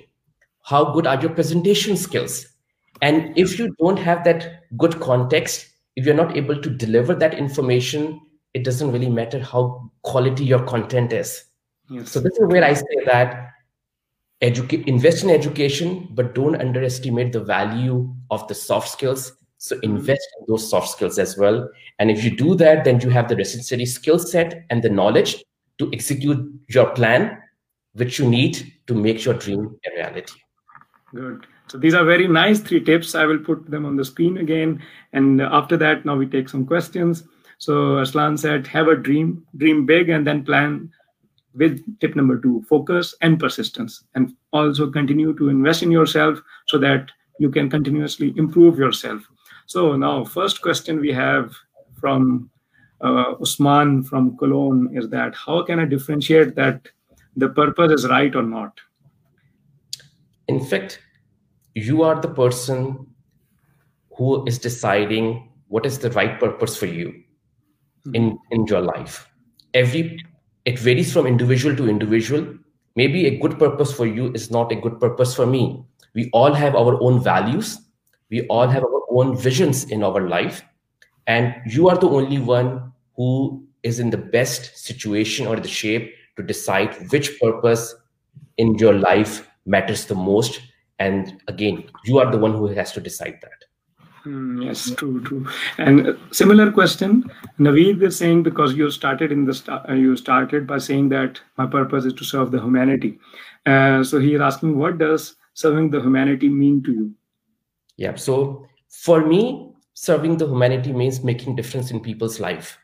how 0.69 0.93
good 0.93 1.07
are 1.07 1.19
your 1.19 1.31
presentation 1.31 1.97
skills? 1.97 2.45
And 3.01 3.35
if 3.37 3.57
you 3.57 3.75
don't 3.79 3.97
have 3.97 4.23
that 4.25 4.63
good 4.77 4.99
context 4.99 5.67
if 5.95 6.05
you're 6.05 6.15
not 6.15 6.37
able 6.37 6.61
to 6.61 6.69
deliver 6.69 7.15
that 7.15 7.33
information 7.33 8.21
it 8.53 8.63
doesn't 8.63 8.91
really 8.91 9.09
matter 9.09 9.39
how 9.39 9.91
quality 10.03 10.45
your 10.45 10.63
content 10.65 11.11
is. 11.11 11.43
Yes. 11.89 12.11
So 12.11 12.19
this 12.19 12.33
is 12.33 12.47
where 12.47 12.63
i 12.63 12.73
say 12.73 13.03
that 13.05 13.49
educate 14.41 14.87
invest 14.87 15.23
in 15.23 15.29
education 15.29 16.07
but 16.11 16.35
don't 16.35 16.55
underestimate 16.55 17.33
the 17.33 17.43
value 17.43 18.13
of 18.29 18.47
the 18.47 18.55
soft 18.55 18.89
skills. 18.89 19.33
So 19.57 19.75
hmm. 19.77 19.85
invest 19.85 20.27
in 20.39 20.45
those 20.47 20.69
soft 20.69 20.89
skills 20.89 21.17
as 21.17 21.37
well. 21.37 21.67
And 21.97 22.11
if 22.11 22.23
you 22.23 22.35
do 22.35 22.53
that 22.55 22.83
then 22.83 22.99
you 22.99 23.09
have 23.09 23.27
the 23.27 23.35
necessary 23.35 23.87
skill 23.87 24.19
set 24.19 24.65
and 24.69 24.83
the 24.83 24.89
knowledge 24.89 25.43
to 25.79 25.89
execute 25.93 26.47
your 26.67 26.91
plan 26.91 27.37
which 27.93 28.19
you 28.19 28.29
need 28.29 28.73
to 28.87 28.93
make 28.93 29.25
your 29.25 29.33
dream 29.33 29.75
a 29.85 29.95
reality 29.95 30.39
Good. 31.13 31.47
So 31.67 31.77
these 31.77 31.93
are 31.93 32.05
very 32.05 32.27
nice 32.27 32.59
three 32.59 32.83
tips. 32.83 33.15
I 33.15 33.25
will 33.25 33.39
put 33.39 33.69
them 33.69 33.85
on 33.85 33.95
the 33.95 34.05
screen 34.05 34.37
again. 34.37 34.81
And 35.13 35.41
after 35.41 35.77
that, 35.77 36.05
now 36.05 36.15
we 36.15 36.27
take 36.27 36.49
some 36.49 36.65
questions. 36.65 37.23
So 37.57 37.97
Aslan 37.99 38.37
said, 38.37 38.67
have 38.67 38.87
a 38.87 38.95
dream, 38.95 39.45
dream 39.57 39.85
big, 39.85 40.09
and 40.09 40.25
then 40.25 40.45
plan 40.45 40.91
with 41.55 41.83
tip 41.99 42.15
number 42.15 42.39
two, 42.39 42.63
focus 42.69 43.15
and 43.21 43.39
persistence. 43.39 44.03
And 44.15 44.35
also 44.53 44.89
continue 44.89 45.35
to 45.37 45.49
invest 45.49 45.83
in 45.83 45.91
yourself 45.91 46.39
so 46.67 46.77
that 46.79 47.11
you 47.39 47.49
can 47.49 47.69
continuously 47.69 48.33
improve 48.37 48.77
yourself. 48.77 49.23
So 49.65 49.95
now, 49.95 50.25
first 50.25 50.61
question 50.61 50.99
we 50.99 51.11
have 51.13 51.53
from 51.99 52.49
uh, 53.01 53.33
Usman 53.41 54.03
from 54.03 54.37
Cologne 54.37 54.89
is 54.95 55.09
that 55.09 55.35
how 55.35 55.63
can 55.63 55.79
I 55.79 55.85
differentiate 55.85 56.55
that 56.55 56.87
the 57.35 57.49
purpose 57.49 57.91
is 57.91 58.07
right 58.09 58.35
or 58.35 58.43
not? 58.43 58.79
in 60.49 60.59
fact 60.59 60.99
you 61.87 62.03
are 62.03 62.19
the 62.19 62.33
person 62.41 62.85
who 64.17 64.45
is 64.51 64.57
deciding 64.67 65.27
what 65.67 65.85
is 65.89 65.99
the 65.99 66.11
right 66.11 66.39
purpose 66.39 66.75
for 66.75 66.87
you 66.87 67.11
hmm. 68.05 68.15
in 68.15 68.37
in 68.51 68.65
your 68.71 68.81
life. 68.81 69.19
Every 69.73 70.01
it 70.65 70.79
varies 70.85 71.13
from 71.13 71.27
individual 71.33 71.75
to 71.81 71.89
individual. 71.89 72.47
Maybe 72.95 73.27
a 73.27 73.37
good 73.43 73.57
purpose 73.59 73.93
for 73.99 74.07
you 74.07 74.31
is 74.39 74.49
not 74.55 74.71
a 74.71 74.79
good 74.85 74.99
purpose 74.99 75.35
for 75.35 75.45
me. 75.45 75.63
We 76.15 76.29
all 76.33 76.57
have 76.61 76.75
our 76.75 76.97
own 77.09 77.21
values. 77.27 77.77
We 78.29 78.41
all 78.47 78.67
have 78.67 78.83
our 78.83 79.03
own 79.19 79.37
visions 79.37 79.85
in 79.97 80.03
our 80.03 80.27
life. 80.27 80.63
And 81.27 81.55
you 81.75 81.87
are 81.89 81.97
the 81.97 82.09
only 82.09 82.39
one 82.39 82.91
who 83.15 83.63
is 83.83 83.99
in 83.99 84.09
the 84.09 84.21
best 84.35 84.77
situation 84.85 85.47
or 85.47 85.59
the 85.59 85.67
shape 85.67 86.11
to 86.39 86.47
decide 86.51 86.97
which 87.11 87.29
purpose 87.39 87.85
in 88.57 88.75
your 88.83 88.93
life 88.93 89.37
matters 89.75 90.05
the 90.11 90.15
most 90.15 90.59
and 90.99 91.41
again 91.47 91.83
you 92.05 92.19
are 92.23 92.31
the 92.31 92.41
one 92.45 92.53
who 92.53 92.67
has 92.81 92.93
to 92.99 93.01
decide 93.09 93.39
that 93.41 93.65
Hmm, 94.23 94.61
yes, 94.61 94.81
true, 94.95 95.23
true. 95.23 95.47
And 95.77 96.17
similar 96.31 96.73
question, 96.73 97.31
Naveed 97.57 98.01
is 98.07 98.17
saying 98.17 98.43
because 98.43 98.73
you 98.73 98.89
started 98.91 99.31
in 99.31 99.45
the 99.45 99.53
start, 99.53 99.89
uh, 99.89 99.93
you 99.93 100.17
started 100.17 100.67
by 100.67 100.77
saying 100.77 101.07
that 101.13 101.39
my 101.57 101.65
purpose 101.65 102.03
is 102.03 102.11
to 102.15 102.25
serve 102.25 102.51
the 102.51 102.59
humanity. 102.59 103.17
Uh, 103.65 104.03
so 104.03 104.19
he 104.19 104.33
is 104.33 104.41
asking, 104.41 104.77
what 104.77 104.97
does 104.97 105.37
serving 105.53 105.89
the 105.91 106.01
humanity 106.01 106.49
mean 106.49 106.83
to 106.83 106.91
you? 106.91 107.15
yeah 107.99 108.15
so 108.15 108.65
for 108.89 109.25
me 109.25 109.41
serving 109.93 110.37
the 110.37 110.47
humanity 110.47 110.93
means 110.93 111.23
making 111.23 111.55
difference 111.55 111.91
in 111.91 111.99
people's 111.99 112.39
life 112.39 112.77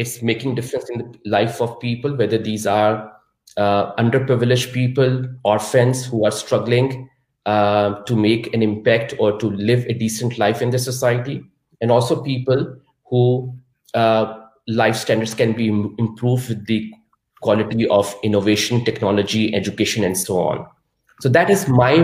it's 0.00 0.22
making 0.22 0.54
difference 0.54 0.88
in 0.90 0.98
the 0.98 1.30
life 1.30 1.60
of 1.60 1.78
people 1.80 2.16
whether 2.16 2.38
these 2.38 2.66
are 2.66 3.12
uh, 3.56 3.94
underprivileged 3.96 4.72
people 4.72 5.24
orphans 5.44 6.04
who 6.06 6.24
are 6.24 6.30
struggling 6.30 7.08
uh, 7.46 7.94
to 8.10 8.16
make 8.16 8.52
an 8.54 8.62
impact 8.62 9.14
or 9.18 9.38
to 9.38 9.50
live 9.50 9.84
a 9.86 9.94
decent 9.94 10.38
life 10.38 10.62
in 10.62 10.70
the 10.70 10.78
society 10.78 11.42
and 11.80 11.90
also 11.90 12.22
people 12.22 12.76
who 13.10 13.52
uh, 13.94 14.40
life 14.68 14.96
standards 14.96 15.34
can 15.34 15.52
be 15.52 15.68
im- 15.68 15.94
improved 15.98 16.48
with 16.48 16.66
the 16.66 16.92
quality 17.40 17.88
of 17.88 18.14
innovation 18.22 18.84
technology 18.84 19.54
education 19.54 20.04
and 20.04 20.16
so 20.16 20.38
on 20.38 20.66
so 21.20 21.28
that 21.28 21.50
is 21.50 21.68
my 21.68 21.94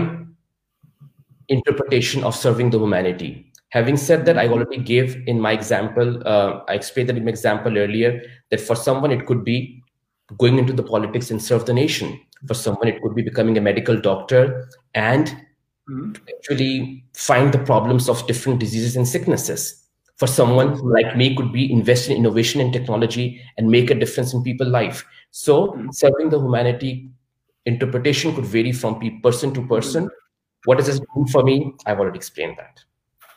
interpretation 1.49 2.23
of 2.23 2.35
serving 2.35 2.69
the 2.69 2.79
humanity. 2.79 3.46
Having 3.77 3.97
said 3.97 4.25
that, 4.25 4.37
I 4.37 4.47
already 4.47 4.77
gave 4.93 5.09
in 5.27 5.39
my 5.39 5.51
example, 5.51 6.07
uh, 6.25 6.61
I 6.67 6.73
explained 6.73 7.09
that 7.09 7.17
in 7.17 7.25
my 7.25 7.29
example 7.29 7.77
earlier, 7.77 8.11
that 8.49 8.61
for 8.61 8.75
someone 8.75 9.11
it 9.11 9.25
could 9.27 9.43
be 9.43 9.83
going 10.37 10.57
into 10.57 10.73
the 10.73 10.83
politics 10.83 11.29
and 11.31 11.41
serve 11.41 11.65
the 11.65 11.73
nation. 11.73 12.19
For 12.47 12.53
someone 12.53 12.87
it 12.87 13.01
could 13.01 13.15
be 13.15 13.21
becoming 13.21 13.57
a 13.57 13.61
medical 13.61 13.97
doctor 14.09 14.69
and 14.95 15.25
Mhm. 15.89 16.17
actually 16.33 17.03
find 17.13 17.53
the 17.53 17.59
problems 17.71 18.09
of 18.09 18.25
different 18.27 18.59
diseases 18.59 18.95
and 18.95 19.07
sicknesses. 19.07 19.63
For 20.17 20.27
someone 20.27 20.69
like 20.97 21.15
me 21.15 21.35
could 21.35 21.51
be 21.53 21.71
invest 21.71 22.09
in 22.09 22.17
innovation 22.17 22.59
and 22.61 22.73
technology 22.73 23.25
and 23.57 23.69
make 23.69 23.91
a 23.91 23.95
difference 23.95 24.33
in 24.33 24.43
people's 24.43 24.69
life. 24.69 25.05
So 25.31 25.77
serving 25.91 26.29
the 26.31 26.39
humanity 26.39 26.91
interpretation 27.65 28.33
could 28.33 28.45
vary 28.45 28.71
from 28.71 28.99
person 29.21 29.53
to 29.53 29.67
person. 29.67 30.09
What 30.65 30.77
does 30.79 30.87
this 30.87 30.99
mean 31.15 31.27
for 31.27 31.43
me? 31.43 31.73
I've 31.85 31.99
already 31.99 32.17
explained 32.17 32.55
that. 32.57 32.83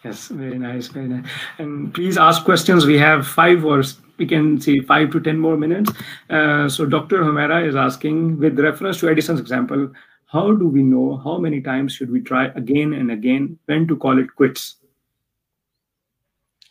Yes, 0.04 0.28
very 0.28 0.58
nice, 0.58 0.88
very 0.88 1.08
nice. 1.08 1.26
And 1.58 1.92
please 1.92 2.16
ask 2.16 2.44
questions. 2.44 2.86
We 2.86 2.98
have 2.98 3.26
five 3.26 3.64
or 3.64 3.82
we 4.16 4.26
can 4.26 4.60
say 4.60 4.80
five 4.80 5.10
to 5.10 5.20
ten 5.20 5.38
more 5.38 5.56
minutes. 5.58 5.90
Uh, 6.30 6.68
so 6.68 6.86
Dr. 6.86 7.18
Homera 7.18 7.66
is 7.66 7.76
asking, 7.76 8.38
with 8.38 8.58
reference 8.58 9.00
to 9.00 9.10
Edison's 9.10 9.40
example, 9.40 9.92
how 10.26 10.52
do 10.52 10.68
we 10.68 10.82
know 10.82 11.20
how 11.24 11.38
many 11.38 11.60
times 11.60 11.92
should 11.92 12.10
we 12.10 12.20
try 12.20 12.46
again 12.54 12.94
and 12.94 13.10
again? 13.10 13.58
When 13.66 13.86
to 13.88 13.96
call 13.96 14.18
it 14.18 14.34
quits? 14.36 14.76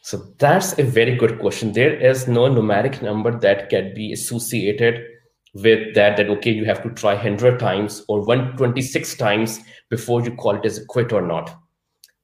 So 0.01 0.17
that's 0.39 0.79
a 0.79 0.83
very 0.83 1.15
good 1.15 1.39
question. 1.39 1.74
There 1.74 1.93
is 1.93 2.27
no 2.27 2.50
numeric 2.50 3.01
number 3.03 3.38
that 3.39 3.69
can 3.69 3.93
be 3.93 4.12
associated 4.12 5.05
with 5.53 5.93
that, 5.93 6.17
that 6.17 6.29
okay, 6.29 6.51
you 6.51 6.65
have 6.65 6.81
to 6.83 6.89
try 6.91 7.13
100 7.13 7.59
times 7.59 8.03
or 8.07 8.21
126 8.21 9.15
times 9.15 9.59
before 9.89 10.24
you 10.24 10.36
call 10.36 10.55
it 10.55 10.65
as 10.65 10.79
a 10.79 10.86
quit 10.86 11.12
or 11.12 11.21
not. 11.21 11.55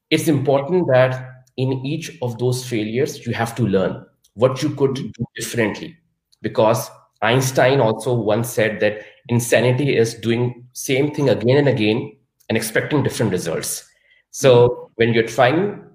It's 0.10 0.28
important 0.28 0.88
that 0.88 1.44
in 1.58 1.86
each 1.86 2.18
of 2.22 2.38
those 2.38 2.68
failures, 2.68 3.26
you 3.26 3.34
have 3.34 3.56
to 3.56 3.64
learn 3.64 4.06
what 4.34 4.62
you 4.62 4.70
could 4.70 4.92
mm-hmm. 4.92 5.08
do 5.08 5.26
differently. 5.36 5.98
Because 6.42 6.90
Einstein 7.22 7.80
also 7.80 8.14
once 8.14 8.50
said 8.50 8.80
that 8.82 9.02
insanity 9.30 9.96
is 9.96 10.14
doing 10.14 10.66
same 10.74 11.14
thing 11.14 11.30
again 11.30 11.58
and 11.58 11.68
again 11.68 12.16
and 12.50 12.58
expecting 12.58 13.04
different 13.04 13.32
results. 13.32 13.90
So 14.32 14.68
mm-hmm. 14.68 14.92
when 14.96 15.14
you're 15.14 15.28
trying 15.28 15.86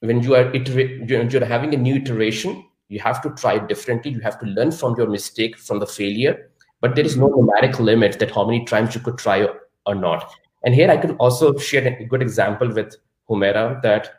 when 0.00 0.22
you 0.22 0.34
are 0.34 0.52
iterate, 0.54 1.08
you're, 1.08 1.44
having 1.44 1.74
a 1.74 1.76
new 1.76 1.96
iteration 1.96 2.64
you 2.88 2.98
have 2.98 3.22
to 3.22 3.30
try 3.30 3.54
it 3.54 3.68
differently 3.68 4.10
you 4.10 4.20
have 4.20 4.38
to 4.38 4.46
learn 4.46 4.70
from 4.70 4.94
your 4.96 5.08
mistake 5.08 5.56
from 5.58 5.78
the 5.78 5.86
failure 5.86 6.50
but 6.80 6.94
there 6.94 7.04
is 7.04 7.16
no 7.16 7.28
numeric 7.28 7.78
limit 7.78 8.18
that 8.18 8.30
how 8.30 8.44
many 8.44 8.64
times 8.64 8.94
you 8.94 9.00
could 9.00 9.18
try 9.18 9.42
or, 9.42 9.60
or 9.86 9.94
not 9.94 10.32
and 10.64 10.74
here 10.74 10.90
i 10.90 10.96
could 10.96 11.16
also 11.18 11.56
share 11.56 11.86
a 11.86 12.04
good 12.04 12.22
example 12.22 12.68
with 12.72 12.96
humera 13.30 13.80
that 13.82 14.10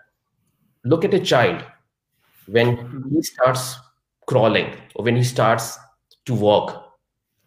look 0.84 1.06
at 1.06 1.14
a 1.14 1.20
child 1.20 1.64
when 2.48 2.70
he 3.14 3.22
starts 3.22 3.76
crawling 4.28 4.70
or 4.96 5.06
when 5.06 5.16
he 5.16 5.24
starts 5.24 5.78
to 6.26 6.34
walk 6.34 6.74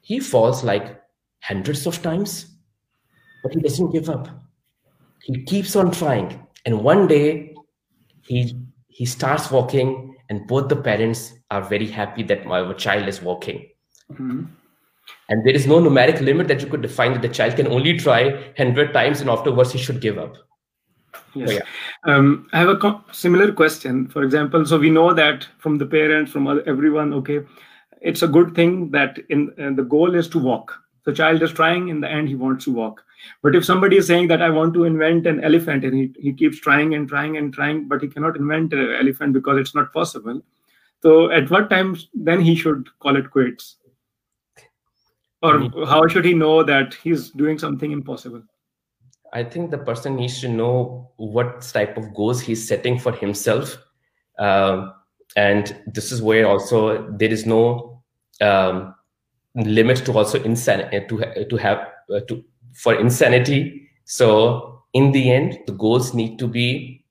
he 0.02 0.21
falls 0.21 0.62
like 0.64 1.00
hundreds 1.42 1.87
of 1.87 2.00
times 2.02 2.37
but 3.42 3.52
he 3.54 3.61
doesn't 3.61 3.92
give 3.92 4.09
up. 4.09 4.28
He 5.23 5.44
keeps 5.44 5.76
on 5.76 5.90
trying. 5.90 6.47
And 6.64 6.83
one 6.83 7.06
day 7.06 7.54
he 8.26 8.56
he 8.88 9.04
starts 9.04 9.50
walking 9.50 10.16
and 10.30 10.47
both 10.47 10.68
the 10.71 10.76
parents 10.76 11.35
are 11.50 11.61
very 11.62 11.87
happy 11.87 12.23
that 12.23 12.47
my 12.47 12.73
child 12.73 13.06
is 13.06 13.21
walking. 13.21 13.68
Mhm. 14.12 14.49
and 15.28 15.44
there 15.47 15.54
is 15.54 15.66
no 15.66 15.78
numeric 15.80 16.21
limit 16.21 16.49
that 16.49 16.62
you 16.62 16.66
could 16.66 16.83
define 16.83 17.12
that 17.12 17.23
the 17.23 17.28
child 17.28 17.56
can 17.56 17.66
only 17.66 17.92
try 17.99 18.21
100 18.59 18.92
times 18.94 19.21
and 19.21 19.30
afterwards 19.30 19.73
he 19.73 19.78
should 19.78 20.00
give 20.00 20.18
up 20.18 20.37
Yes. 21.35 21.52
Yeah. 21.52 21.61
um, 22.04 22.49
I 22.52 22.59
have 22.59 22.68
a 22.68 22.76
co- 22.76 23.04
similar 23.12 23.52
question. 23.52 24.09
For 24.09 24.23
example, 24.23 24.64
so 24.64 24.78
we 24.78 24.90
know 24.90 25.12
that 25.14 25.47
from 25.59 25.78
the 25.78 25.87
parents, 25.87 26.30
from 26.30 26.62
everyone, 26.66 27.12
okay, 27.14 27.40
it's 28.00 28.23
a 28.23 28.28
good 28.28 28.54
thing 28.54 28.90
that 28.92 29.18
in 29.30 29.52
uh, 29.59 29.73
the 29.75 29.83
goal 29.83 30.14
is 30.14 30.28
to 30.28 30.38
walk. 30.38 30.78
The 31.04 31.12
child 31.12 31.42
is 31.42 31.52
trying. 31.52 31.88
In 31.88 32.00
the 32.00 32.11
end, 32.11 32.28
he 32.28 32.35
wants 32.35 32.64
to 32.64 32.73
walk. 32.73 33.02
But 33.42 33.54
if 33.54 33.64
somebody 33.64 33.97
is 33.97 34.06
saying 34.06 34.28
that 34.28 34.42
I 34.42 34.50
want 34.50 34.75
to 34.75 34.85
invent 34.85 35.26
an 35.26 35.42
elephant, 35.42 35.85
and 35.85 35.94
he, 35.94 36.14
he 36.18 36.33
keeps 36.33 36.61
trying 36.61 36.94
and 36.94 37.09
trying 37.09 37.37
and 37.37 37.52
trying, 37.52 37.88
but 37.88 38.02
he 38.02 38.09
cannot 38.09 38.37
invent 38.37 38.73
an 38.73 38.94
elephant 39.00 39.33
because 39.33 39.59
it's 39.59 39.75
not 39.75 39.92
possible. 39.92 40.42
So 41.02 41.30
at 41.30 41.50
what 41.50 41.68
time 41.68 41.97
then 42.14 42.40
he 42.40 42.54
should 42.54 42.88
call 42.99 43.16
it 43.16 43.30
quits? 43.30 43.76
Or 45.42 45.68
how 45.87 46.06
should 46.09 46.25
he 46.25 46.33
know 46.33 46.62
that 46.62 46.94
he's 46.94 47.30
doing 47.30 47.59
something 47.59 47.92
impossible? 47.92 48.42
I 49.35 49.43
think 49.43 49.73
the 49.73 49.79
person 49.79 50.14
needs 50.14 50.41
to 50.43 50.49
know 50.49 51.11
what 51.17 51.61
type 51.62 51.97
of 51.97 52.14
goals 52.14 52.41
he's 52.41 52.67
setting 52.67 52.99
for 52.99 53.11
himself. 53.12 53.76
Um, 54.38 54.95
and 55.37 55.76
this 55.87 56.12
is 56.12 56.23
where 56.23 56.47
also 56.47 57.11
there 57.11 57.31
is 57.31 57.45
no 57.45 58.03
um, 58.41 58.95
limit 59.57 60.05
to 60.07 60.12
also 60.17 60.41
insanity 60.43 60.97
uh, 60.97 61.09
to 61.09 61.45
to 61.50 61.57
have 61.57 61.79
uh, 62.14 62.21
to 62.29 62.45
for 62.75 62.95
insanity. 62.95 63.91
So 64.05 64.85
in 64.93 65.11
the 65.11 65.33
end, 65.33 65.59
the 65.67 65.73
goals 65.73 66.14
need 66.14 66.38
to 66.38 66.47
be. 66.47 67.05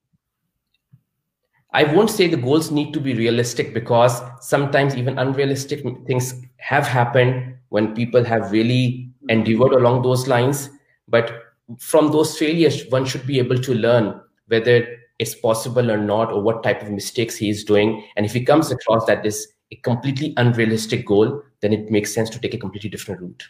I 1.73 1.83
won't 1.83 2.11
say 2.11 2.27
the 2.27 2.37
goals 2.37 2.71
need 2.71 2.93
to 2.93 3.01
be 3.01 3.15
realistic 3.15 3.73
because 3.73 4.21
sometimes 4.39 4.95
even 4.95 5.17
unrealistic 5.17 5.83
things 6.05 6.35
have 6.57 6.87
happened 6.87 7.55
when 7.69 7.95
people 7.95 8.23
have 8.23 8.51
really 8.51 9.09
endeavored 9.27 9.73
along 9.73 10.03
those 10.03 10.27
lines. 10.27 10.69
But 11.07 11.33
from 11.79 12.11
those 12.11 12.37
failures, 12.37 12.83
one 12.89 13.05
should 13.05 13.25
be 13.25 13.39
able 13.39 13.57
to 13.57 13.73
learn 13.73 14.19
whether 14.47 14.85
it's 15.19 15.35
possible 15.35 15.89
or 15.91 15.97
not, 15.97 16.31
or 16.31 16.41
what 16.41 16.63
type 16.63 16.81
of 16.81 16.91
mistakes 16.91 17.35
he 17.35 17.49
is 17.49 17.63
doing. 17.63 18.03
And 18.15 18.25
if 18.25 18.33
he 18.33 18.43
comes 18.43 18.71
across 18.71 19.05
that 19.05 19.25
is 19.25 19.47
a 19.71 19.75
completely 19.77 20.33
unrealistic 20.37 21.05
goal, 21.05 21.41
then 21.61 21.71
it 21.71 21.89
makes 21.89 22.13
sense 22.13 22.29
to 22.31 22.39
take 22.39 22.53
a 22.53 22.57
completely 22.57 22.89
different 22.89 23.21
route. 23.21 23.43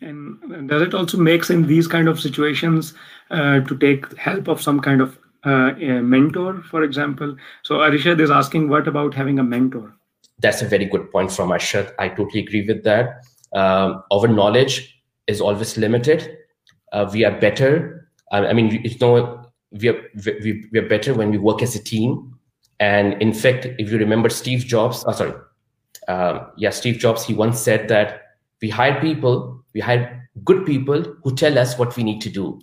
And 0.00 0.68
does 0.68 0.82
it 0.82 0.92
also 0.92 1.16
makes 1.16 1.50
in 1.50 1.66
these 1.66 1.86
kind 1.86 2.08
of 2.08 2.20
situations 2.20 2.94
uh, 3.30 3.60
to 3.60 3.78
take 3.78 4.16
help 4.18 4.48
of 4.48 4.60
some 4.60 4.80
kind 4.80 5.00
of 5.00 5.18
uh, 5.44 5.72
mentor, 6.02 6.62
for 6.62 6.82
example? 6.82 7.36
So 7.62 7.76
Arshad 7.76 8.20
is 8.20 8.30
asking, 8.30 8.68
what 8.68 8.86
about 8.86 9.14
having 9.14 9.38
a 9.38 9.44
mentor? 9.44 9.94
That's 10.40 10.62
a 10.62 10.68
very 10.68 10.84
good 10.84 11.10
point 11.10 11.32
from 11.32 11.50
Arshad. 11.50 11.94
I 11.98 12.08
totally 12.08 12.40
agree 12.40 12.66
with 12.66 12.82
that. 12.84 13.24
Um, 13.54 14.02
our 14.12 14.28
knowledge 14.28 15.00
is 15.26 15.40
always 15.40 15.78
limited 15.78 16.36
uh, 16.94 17.10
we 17.12 17.24
are 17.24 17.38
better. 17.38 18.08
I 18.30 18.52
mean, 18.52 18.80
it's 18.84 19.00
know, 19.00 19.44
we 19.70 19.88
are 19.88 20.00
we, 20.24 20.64
we 20.72 20.78
are 20.78 20.88
better 20.88 21.12
when 21.12 21.30
we 21.30 21.38
work 21.38 21.62
as 21.62 21.76
a 21.76 21.82
team. 21.82 22.38
And 22.80 23.20
in 23.20 23.32
fact, 23.32 23.66
if 23.78 23.90
you 23.90 23.98
remember 23.98 24.28
Steve 24.28 24.60
Jobs, 24.60 25.04
oh, 25.06 25.12
sorry, 25.12 25.34
um, 26.08 26.46
yeah, 26.56 26.70
Steve 26.70 26.98
Jobs, 26.98 27.24
he 27.24 27.34
once 27.34 27.60
said 27.60 27.88
that 27.88 28.22
we 28.62 28.68
hire 28.70 29.00
people, 29.00 29.62
we 29.74 29.80
hire 29.80 30.28
good 30.44 30.64
people 30.66 31.02
who 31.22 31.34
tell 31.34 31.58
us 31.58 31.78
what 31.78 31.96
we 31.96 32.02
need 32.02 32.20
to 32.22 32.30
do. 32.30 32.60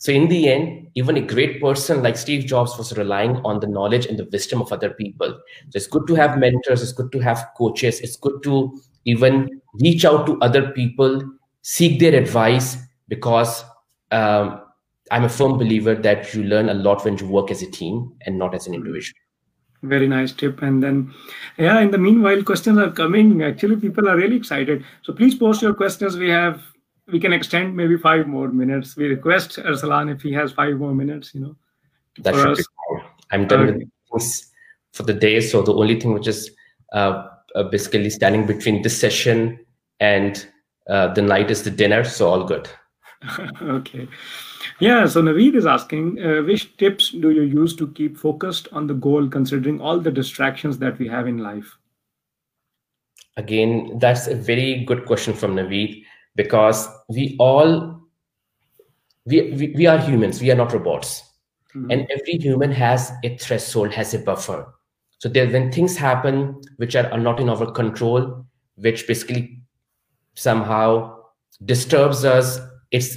So 0.00 0.12
in 0.12 0.28
the 0.28 0.48
end, 0.48 0.88
even 0.94 1.16
a 1.16 1.20
great 1.20 1.60
person 1.60 2.02
like 2.02 2.16
Steve 2.16 2.46
Jobs 2.46 2.78
was 2.78 2.96
relying 2.96 3.36
on 3.44 3.58
the 3.58 3.66
knowledge 3.66 4.06
and 4.06 4.18
the 4.18 4.28
wisdom 4.32 4.60
of 4.62 4.72
other 4.72 4.90
people. 4.90 5.28
So 5.70 5.76
it's 5.76 5.88
good 5.88 6.06
to 6.06 6.14
have 6.14 6.38
mentors, 6.38 6.82
it's 6.82 6.92
good 6.92 7.10
to 7.12 7.18
have 7.18 7.44
coaches, 7.56 8.00
it's 8.00 8.16
good 8.16 8.42
to 8.44 8.80
even 9.04 9.60
reach 9.80 10.04
out 10.04 10.26
to 10.26 10.38
other 10.40 10.70
people, 10.70 11.20
seek 11.62 11.98
their 11.98 12.14
advice, 12.14 12.76
because 13.08 13.64
um, 14.10 14.60
I'm 15.10 15.24
a 15.24 15.28
firm 15.28 15.58
believer 15.58 15.94
that 15.94 16.34
you 16.34 16.44
learn 16.44 16.68
a 16.68 16.74
lot 16.74 17.04
when 17.04 17.18
you 17.18 17.26
work 17.26 17.50
as 17.50 17.62
a 17.62 17.70
team 17.70 18.12
and 18.26 18.38
not 18.38 18.54
as 18.54 18.66
an 18.66 18.74
individual. 18.74 19.18
Very 19.82 20.08
nice 20.08 20.32
tip. 20.32 20.60
And 20.62 20.82
then, 20.82 21.14
yeah, 21.56 21.80
in 21.80 21.90
the 21.90 21.98
meanwhile, 21.98 22.42
questions 22.42 22.78
are 22.78 22.90
coming. 22.90 23.42
Actually, 23.42 23.76
people 23.76 24.08
are 24.08 24.16
really 24.16 24.36
excited. 24.36 24.84
So 25.02 25.12
please 25.12 25.34
post 25.34 25.62
your 25.62 25.72
questions. 25.72 26.16
We 26.16 26.28
have, 26.30 26.62
we 27.06 27.20
can 27.20 27.32
extend 27.32 27.76
maybe 27.76 27.96
five 27.96 28.26
more 28.26 28.48
minutes. 28.48 28.96
We 28.96 29.06
request 29.06 29.56
Arsalan 29.56 30.12
if 30.14 30.20
he 30.20 30.32
has 30.32 30.52
five 30.52 30.76
more 30.76 30.94
minutes, 30.94 31.34
you 31.34 31.42
know. 31.42 31.56
That 32.18 32.34
should 32.34 32.48
us. 32.48 32.58
be 32.58 32.64
fine. 32.64 33.10
I'm 33.30 33.46
done 33.46 33.66
with 33.66 33.90
things 34.10 34.52
for 34.92 35.04
the 35.04 35.14
day. 35.14 35.40
So 35.40 35.62
the 35.62 35.74
only 35.74 36.00
thing 36.00 36.12
which 36.12 36.26
is 36.26 36.50
uh, 36.92 37.28
uh, 37.54 37.62
basically 37.64 38.10
standing 38.10 38.46
between 38.46 38.82
this 38.82 38.98
session 38.98 39.60
and 40.00 40.44
uh, 40.88 41.14
the 41.14 41.22
night 41.22 41.52
is 41.52 41.62
the 41.62 41.70
dinner. 41.70 42.02
So 42.02 42.28
all 42.28 42.44
good. 42.44 42.68
okay. 43.62 44.08
Yeah, 44.80 45.06
so 45.06 45.22
Naveed 45.22 45.54
is 45.56 45.66
asking, 45.66 46.22
uh, 46.22 46.42
which 46.42 46.76
tips 46.76 47.10
do 47.10 47.30
you 47.30 47.42
use 47.42 47.74
to 47.76 47.88
keep 47.92 48.16
focused 48.16 48.68
on 48.72 48.86
the 48.86 48.94
goal 48.94 49.28
considering 49.28 49.80
all 49.80 49.98
the 49.98 50.10
distractions 50.10 50.78
that 50.78 50.98
we 50.98 51.08
have 51.08 51.26
in 51.26 51.38
life? 51.38 51.76
Again, 53.36 53.98
that's 53.98 54.26
a 54.26 54.34
very 54.34 54.84
good 54.84 55.04
question 55.06 55.34
from 55.34 55.54
Naveed 55.54 56.04
because 56.36 56.88
we 57.08 57.36
all, 57.38 58.00
we, 59.26 59.52
we, 59.52 59.74
we 59.76 59.86
are 59.86 59.98
humans, 59.98 60.40
we 60.40 60.50
are 60.50 60.56
not 60.56 60.72
robots. 60.72 61.22
Mm-hmm. 61.74 61.90
And 61.90 62.06
every 62.10 62.38
human 62.38 62.72
has 62.72 63.12
a 63.24 63.36
threshold, 63.36 63.92
has 63.92 64.14
a 64.14 64.20
buffer. 64.20 64.74
So 65.18 65.28
there, 65.28 65.48
when 65.48 65.72
things 65.72 65.96
happen 65.96 66.60
which 66.76 66.94
are, 66.94 67.10
are 67.10 67.18
not 67.18 67.40
in 67.40 67.48
our 67.48 67.70
control, 67.72 68.46
which 68.76 69.06
basically 69.06 69.60
somehow 70.34 71.16
disturbs 71.64 72.24
us 72.24 72.60
it's 72.90 73.16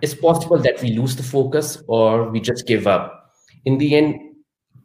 it's 0.00 0.14
possible 0.14 0.58
that 0.58 0.80
we 0.82 0.96
lose 0.96 1.16
the 1.16 1.22
focus 1.22 1.82
or 1.88 2.30
we 2.30 2.40
just 2.40 2.66
give 2.66 2.86
up 2.86 3.32
in 3.64 3.78
the 3.78 3.94
end 3.94 4.14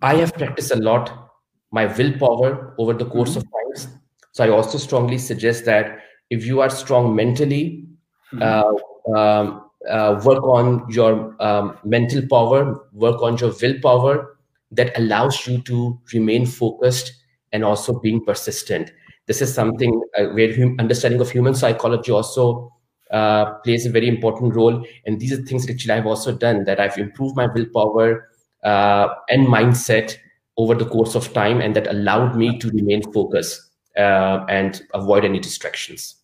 i 0.02 0.16
have 0.16 0.34
practiced 0.34 0.72
a 0.72 0.76
lot 0.76 1.30
my 1.72 1.86
willpower 1.98 2.76
over 2.78 2.94
the 2.94 3.06
course 3.06 3.32
mm-hmm. 3.32 3.40
of 3.40 3.66
times 3.76 3.88
so 4.32 4.44
i 4.44 4.50
also 4.50 4.78
strongly 4.78 5.18
suggest 5.18 5.66
that 5.66 6.00
if 6.30 6.46
you 6.46 6.62
are 6.62 6.70
strong 6.70 7.16
mentally 7.16 7.88
mm-hmm. 8.34 8.42
uh, 8.42 9.18
um, 9.18 9.64
uh, 9.90 10.20
work 10.26 10.44
on 10.44 10.86
your 10.90 11.36
um, 11.42 11.78
mental 11.84 12.22
power 12.30 12.82
work 12.92 13.22
on 13.22 13.38
your 13.38 13.54
willpower 13.62 14.38
that 14.72 14.98
allows 14.98 15.48
you 15.48 15.62
to 15.62 16.00
remain 16.14 16.46
focused 16.46 17.14
and 17.54 17.64
also 17.64 18.00
being 18.00 18.24
persistent 18.24 18.92
this 19.28 19.42
is 19.42 19.54
something 19.54 20.02
uh, 20.18 20.26
where 20.28 20.54
hum- 20.56 20.76
understanding 20.80 21.22
of 21.22 21.30
human 21.30 21.54
psychology 21.54 22.12
also 22.12 22.74
uh, 23.12 23.54
plays 23.64 23.86
a 23.86 23.90
very 23.90 24.08
important 24.08 24.56
role. 24.56 24.86
And 25.06 25.20
these 25.20 25.34
are 25.34 25.42
things 25.44 25.66
that 25.66 25.90
I've 25.90 26.06
also 26.06 26.32
done 26.32 26.66
that 26.66 26.80
I've 26.80 26.98
improved 26.98 27.36
my 27.36 27.48
willpower 27.48 28.30
uh, 28.64 29.08
and 29.30 29.48
mindset 29.48 30.18
over 30.58 30.74
the 30.74 30.86
course 30.86 31.16
of 31.16 31.32
time, 31.34 31.62
and 31.62 31.76
that 31.76 31.88
allowed 31.88 32.36
me 32.36 32.58
to 32.58 32.70
remain 32.72 33.04
focused 33.14 33.62
uh, 33.96 34.44
and 34.50 34.82
avoid 34.94 35.24
any 35.24 35.40
distractions. 35.40 36.16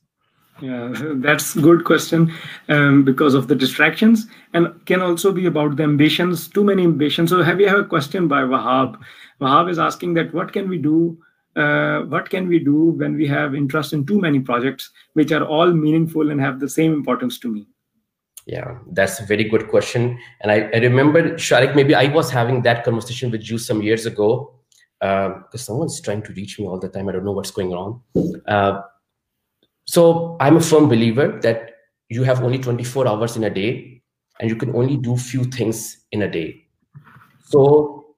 Yeah, 0.61 0.93
that's 1.15 1.55
good 1.55 1.83
question 1.83 2.31
um, 2.69 3.03
because 3.03 3.33
of 3.33 3.47
the 3.47 3.55
distractions 3.55 4.27
and 4.53 4.67
can 4.85 5.01
also 5.01 5.31
be 5.31 5.47
about 5.47 5.77
the 5.77 5.83
ambitions, 5.83 6.47
too 6.47 6.63
many 6.63 6.83
ambitions. 6.83 7.31
So 7.31 7.41
have 7.41 7.59
you 7.59 7.67
have 7.67 7.79
a 7.79 7.85
question 7.85 8.27
by 8.27 8.41
Wahab? 8.41 8.99
Wahab 9.41 9.69
is 9.69 9.79
asking 9.79 10.13
that 10.13 10.33
what 10.33 10.53
can 10.53 10.69
we 10.69 10.77
do 10.77 11.17
uh, 11.55 12.01
what 12.03 12.29
can 12.29 12.47
we 12.47 12.59
do 12.59 12.91
when 12.91 13.15
we 13.15 13.27
have 13.27 13.55
interest 13.55 13.93
in 13.93 14.05
too 14.05 14.19
many 14.19 14.39
projects 14.39 14.91
which 15.13 15.31
are 15.31 15.45
all 15.45 15.71
meaningful 15.71 16.31
and 16.31 16.41
have 16.41 16.59
the 16.59 16.69
same 16.69 16.93
importance 16.93 17.39
to 17.39 17.47
me? 17.47 17.67
Yeah 18.45 18.79
that's 18.91 19.19
a 19.19 19.25
very 19.25 19.43
good 19.45 19.69
question. 19.69 20.19
And 20.41 20.51
i, 20.51 20.69
I 20.73 20.77
remember 20.79 21.35
sharik 21.35 21.75
maybe 21.75 21.95
i 21.95 22.07
was 22.07 22.29
having 22.29 22.61
that 22.63 22.83
conversation 22.83 23.31
with 23.31 23.49
you 23.49 23.57
some 23.57 23.81
years 23.81 24.05
ago 24.05 24.55
because 24.99 25.61
uh, 25.61 25.67
someone's 25.67 25.99
trying 26.01 26.23
to 26.23 26.33
reach 26.33 26.59
me 26.59 26.65
all 26.65 26.79
the 26.79 26.87
time. 26.87 27.09
I 27.09 27.11
don't 27.11 27.25
know 27.25 27.33
what's 27.33 27.51
going 27.51 27.73
on. 27.73 28.01
Uh, 28.47 28.81
so 29.85 30.37
i'm 30.39 30.57
a 30.57 30.61
firm 30.61 30.87
believer 30.87 31.39
that 31.41 31.71
you 32.09 32.23
have 32.23 32.43
only 32.43 32.59
24 32.59 33.07
hours 33.07 33.35
in 33.37 33.43
a 33.43 33.49
day 33.49 34.01
and 34.39 34.49
you 34.49 34.55
can 34.55 34.75
only 34.75 34.97
do 34.97 35.15
few 35.17 35.43
things 35.45 36.05
in 36.11 36.23
a 36.23 36.29
day. 36.29 36.65
So 37.45 38.15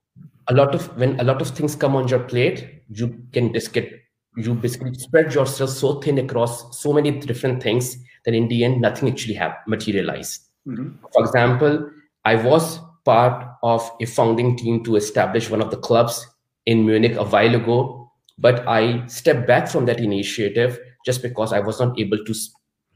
a 0.48 0.54
lot 0.54 0.76
of 0.76 0.96
when 0.98 1.20
a 1.20 1.24
lot 1.24 1.42
of 1.42 1.50
things 1.50 1.76
come 1.76 1.96
on 1.96 2.08
your 2.08 2.20
plate 2.20 2.75
you 2.90 3.24
can 3.32 3.54
just 3.54 3.74
get 3.74 3.92
you 4.38 4.54
basically 4.54 4.94
spread 4.94 5.34
yourself 5.34 5.70
so 5.70 6.00
thin 6.02 6.18
across 6.18 6.78
so 6.78 6.92
many 6.92 7.12
different 7.12 7.64
things 7.64 7.98
that 8.26 8.34
in 8.34 8.48
the 8.48 8.64
end 8.66 8.82
nothing 8.82 9.10
actually 9.10 9.34
have 9.34 9.56
materialized 9.68 10.42
mm-hmm. 10.68 10.90
for 11.14 11.24
example 11.24 11.90
i 12.26 12.36
was 12.36 12.80
part 13.06 13.48
of 13.64 13.90
a 14.02 14.06
founding 14.06 14.58
team 14.58 14.84
to 14.84 14.96
establish 14.96 15.50
one 15.50 15.62
of 15.62 15.72
the 15.72 15.78
clubs 15.78 16.26
in 16.66 16.86
munich 16.86 17.16
a 17.16 17.24
while 17.24 17.56
ago 17.56 18.12
but 18.38 18.68
i 18.68 19.06
stepped 19.08 19.48
back 19.48 19.68
from 19.68 19.86
that 19.86 20.00
initiative 20.00 20.80
just 21.06 21.22
because 21.22 21.54
i 21.54 21.60
was 21.60 21.80
not 21.80 21.98
able 22.00 22.24
to 22.26 22.34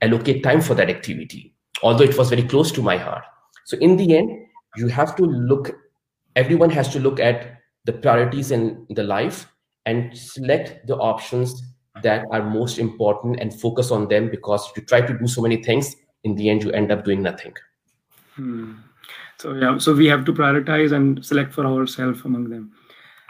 allocate 0.02 0.44
time 0.44 0.62
for 0.62 0.74
that 0.74 0.90
activity 0.90 1.54
although 1.84 2.04
it 2.04 2.18
was 2.18 2.30
very 2.30 2.44
close 2.44 2.72
to 2.72 2.82
my 2.82 2.98
heart 2.98 3.24
so 3.66 3.78
in 3.78 3.96
the 3.98 4.18
end 4.18 4.30
you 4.76 4.88
have 4.88 5.16
to 5.16 5.24
look 5.24 5.72
everyone 6.36 6.70
has 6.70 6.90
to 6.90 7.00
look 7.00 7.20
at 7.20 7.60
the 7.86 7.94
priorities 7.94 8.52
in 8.52 8.86
the 8.90 9.04
life 9.04 9.48
and 9.90 10.18
select 10.18 10.86
the 10.88 10.96
options 11.12 11.64
that 12.04 12.26
are 12.32 12.44
most 12.44 12.80
important 12.80 13.40
and 13.40 13.60
focus 13.62 13.92
on 13.92 14.08
them 14.08 14.30
because 14.30 14.70
if 14.70 14.78
you 14.78 14.86
try 14.92 15.02
to 15.02 15.18
do 15.18 15.28
so 15.28 15.42
many 15.42 15.64
things 15.64 15.96
in 16.24 16.36
the 16.36 16.50
end 16.50 16.64
you 16.64 16.72
end 16.72 16.92
up 16.92 17.04
doing 17.04 17.22
nothing 17.22 17.54
hmm. 18.36 18.74
So 19.40 19.54
yeah, 19.54 19.78
so 19.78 19.94
we 19.94 20.06
have 20.08 20.26
to 20.26 20.34
prioritize 20.34 20.92
and 20.92 21.26
select 21.26 21.54
for 21.54 21.66
ourselves 21.66 22.22
among 22.26 22.50
them. 22.50 22.74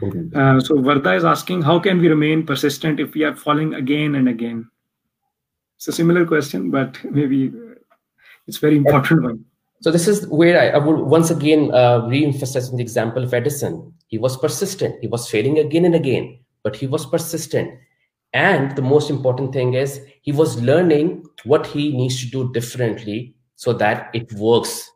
Mm-hmm. 0.01 0.35
Uh, 0.35 0.59
so 0.59 0.75
Varda 0.75 1.15
is 1.15 1.23
asking, 1.23 1.61
how 1.61 1.77
can 1.77 1.99
we 1.99 2.07
remain 2.07 2.45
persistent 2.45 2.99
if 2.99 3.13
we 3.13 3.23
are 3.23 3.35
falling 3.35 3.75
again 3.75 4.15
and 4.15 4.27
again? 4.27 4.67
It's 5.77 5.87
a 5.87 5.91
similar 5.91 6.25
question, 6.25 6.71
but 6.71 6.97
maybe 7.03 7.51
it's 8.47 8.57
very 8.57 8.75
important 8.75 9.23
one. 9.23 9.45
So 9.81 9.91
this 9.91 10.07
is 10.07 10.27
where 10.27 10.59
I, 10.59 10.69
I 10.69 10.77
would 10.79 10.99
once 10.99 11.29
again 11.29 11.71
uh, 11.73 12.07
re-emphasize 12.07 12.71
the 12.71 12.81
example 12.81 13.23
of 13.23 13.33
Edison. 13.33 13.93
He 14.07 14.17
was 14.17 14.35
persistent. 14.35 14.95
He 15.01 15.07
was 15.07 15.29
failing 15.29 15.59
again 15.59 15.85
and 15.85 15.95
again, 15.95 16.39
but 16.63 16.75
he 16.75 16.87
was 16.87 17.05
persistent. 17.05 17.71
And 18.33 18.75
the 18.75 18.81
most 18.81 19.09
important 19.09 19.53
thing 19.53 19.73
is 19.73 20.01
he 20.21 20.31
was 20.31 20.61
learning 20.61 21.25
what 21.45 21.65
he 21.65 21.95
needs 21.95 22.19
to 22.21 22.29
do 22.29 22.51
differently 22.53 23.33
so 23.55 23.73
that 23.73 24.09
it 24.13 24.31
works. 24.33 24.89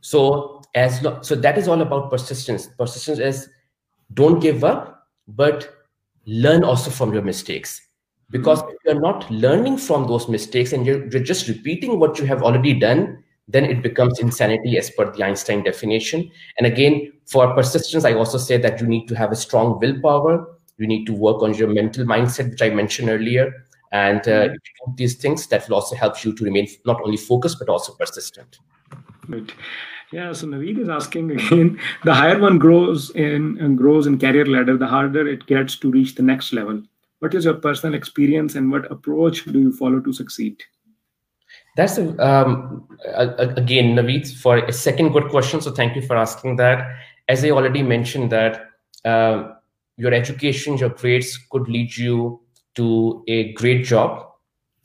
So 0.00 0.62
as 0.74 1.02
lo- 1.02 1.20
so 1.22 1.34
that 1.36 1.56
is 1.56 1.68
all 1.68 1.80
about 1.80 2.10
persistence. 2.10 2.66
Persistence 2.66 3.18
is 3.18 3.48
don't 4.12 4.40
give 4.40 4.64
up, 4.64 5.08
but 5.28 5.72
learn 6.26 6.64
also 6.64 6.90
from 6.90 7.12
your 7.12 7.22
mistakes. 7.22 7.80
Because 8.30 8.60
hmm. 8.60 8.68
if 8.70 8.76
you're 8.84 9.00
not 9.00 9.30
learning 9.30 9.78
from 9.78 10.06
those 10.06 10.28
mistakes 10.28 10.72
and 10.72 10.84
you're, 10.84 11.06
you're 11.08 11.22
just 11.22 11.48
repeating 11.48 12.00
what 12.00 12.18
you 12.18 12.26
have 12.26 12.42
already 12.42 12.74
done, 12.78 13.22
then 13.46 13.64
it 13.64 13.82
becomes 13.82 14.20
insanity 14.20 14.78
as 14.78 14.90
per 14.90 15.12
the 15.12 15.22
Einstein 15.22 15.62
definition. 15.62 16.30
And 16.58 16.66
again, 16.66 17.12
for 17.26 17.54
persistence, 17.54 18.04
I 18.04 18.14
also 18.14 18.38
say 18.38 18.56
that 18.56 18.80
you 18.80 18.86
need 18.86 19.06
to 19.08 19.14
have 19.14 19.32
a 19.32 19.36
strong 19.36 19.78
willpower. 19.78 20.53
You 20.78 20.86
need 20.86 21.06
to 21.06 21.12
work 21.12 21.42
on 21.42 21.54
your 21.54 21.68
mental 21.68 22.04
mindset, 22.04 22.50
which 22.50 22.62
I 22.62 22.70
mentioned 22.70 23.08
earlier. 23.08 23.52
And 23.92 24.20
uh, 24.20 24.48
mm-hmm. 24.48 24.94
these 24.96 25.14
things 25.14 25.46
that 25.48 25.68
will 25.68 25.76
also 25.76 25.94
help 25.94 26.24
you 26.24 26.34
to 26.34 26.44
remain 26.44 26.66
not 26.84 27.00
only 27.02 27.16
focused, 27.16 27.58
but 27.58 27.68
also 27.68 27.94
persistent. 27.94 28.58
Right. 29.28 29.52
Yeah, 30.12 30.32
so 30.32 30.46
Naveed 30.46 30.78
is 30.78 30.88
asking 30.88 31.30
again, 31.32 31.78
the 32.04 32.14
higher 32.14 32.38
one 32.38 32.58
grows 32.58 33.10
in 33.10 33.58
and 33.60 33.76
grows 33.76 34.06
in 34.06 34.18
career 34.18 34.46
ladder, 34.46 34.76
the 34.76 34.86
harder 34.86 35.26
it 35.26 35.46
gets 35.46 35.76
to 35.78 35.90
reach 35.90 36.14
the 36.14 36.22
next 36.22 36.52
level. 36.52 36.82
What 37.20 37.34
is 37.34 37.44
your 37.44 37.54
personal 37.54 37.94
experience 37.94 38.54
and 38.54 38.70
what 38.70 38.90
approach 38.92 39.44
do 39.44 39.58
you 39.58 39.72
follow 39.72 40.00
to 40.00 40.12
succeed? 40.12 40.62
That's 41.76 41.98
a, 41.98 42.16
um, 42.24 42.86
a, 43.04 43.54
again, 43.56 43.96
Naveed, 43.96 44.32
for 44.40 44.58
a 44.58 44.72
second 44.72 45.12
good 45.12 45.30
question. 45.30 45.60
So 45.60 45.72
thank 45.72 45.96
you 45.96 46.02
for 46.02 46.16
asking 46.16 46.56
that. 46.56 46.96
As 47.28 47.44
I 47.44 47.50
already 47.50 47.82
mentioned 47.82 48.30
that 48.30 48.70
uh, 49.04 49.54
your 49.96 50.12
education, 50.12 50.76
your 50.76 50.90
grades 50.90 51.38
could 51.50 51.68
lead 51.68 51.96
you 51.96 52.40
to 52.74 53.24
a 53.28 53.52
great 53.52 53.84
job. 53.84 54.26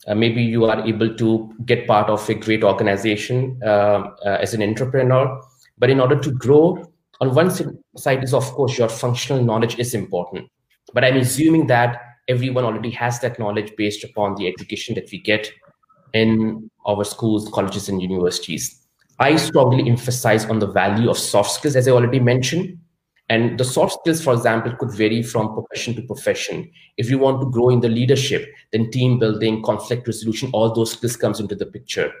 Uh, 0.06 0.14
maybe 0.14 0.42
you 0.42 0.64
are 0.64 0.86
able 0.86 1.14
to 1.16 1.52
get 1.66 1.86
part 1.86 2.08
of 2.08 2.26
a 2.28 2.34
great 2.34 2.64
organization 2.64 3.60
uh, 3.62 4.10
uh 4.24 4.38
as 4.40 4.54
an 4.54 4.62
entrepreneur. 4.62 5.40
But 5.78 5.90
in 5.90 6.00
order 6.00 6.18
to 6.18 6.30
grow, 6.32 6.84
on 7.20 7.34
one 7.34 7.50
side 7.50 8.24
is 8.24 8.32
of 8.32 8.44
course 8.52 8.78
your 8.78 8.88
functional 8.88 9.42
knowledge 9.42 9.78
is 9.78 9.94
important. 9.94 10.48
But 10.94 11.04
I'm 11.04 11.16
assuming 11.16 11.66
that 11.66 12.00
everyone 12.28 12.64
already 12.64 12.90
has 12.92 13.20
that 13.20 13.38
knowledge 13.38 13.72
based 13.76 14.04
upon 14.04 14.36
the 14.36 14.46
education 14.46 14.94
that 14.94 15.10
we 15.10 15.20
get 15.20 15.52
in 16.12 16.70
our 16.86 17.04
schools, 17.04 17.48
colleges, 17.52 17.88
and 17.88 18.00
universities. 18.00 18.86
I 19.18 19.36
strongly 19.36 19.88
emphasize 19.88 20.46
on 20.46 20.58
the 20.58 20.66
value 20.66 21.10
of 21.10 21.18
soft 21.18 21.50
skills, 21.50 21.76
as 21.76 21.86
I 21.86 21.90
already 21.90 22.20
mentioned. 22.20 22.78
And 23.30 23.58
the 23.58 23.64
soft 23.64 24.00
skills, 24.00 24.22
for 24.22 24.34
example, 24.34 24.74
could 24.76 24.92
vary 24.92 25.22
from 25.22 25.54
profession 25.54 25.94
to 25.94 26.02
profession. 26.02 26.68
If 26.96 27.08
you 27.08 27.16
want 27.16 27.40
to 27.40 27.48
grow 27.48 27.70
in 27.70 27.78
the 27.78 27.88
leadership, 27.88 28.52
then 28.72 28.90
team 28.90 29.20
building, 29.20 29.62
conflict 29.62 30.08
resolution, 30.08 30.50
all 30.52 30.74
those 30.74 30.92
skills 30.92 31.16
comes 31.16 31.38
into 31.38 31.54
the 31.54 31.66
picture. 31.66 32.12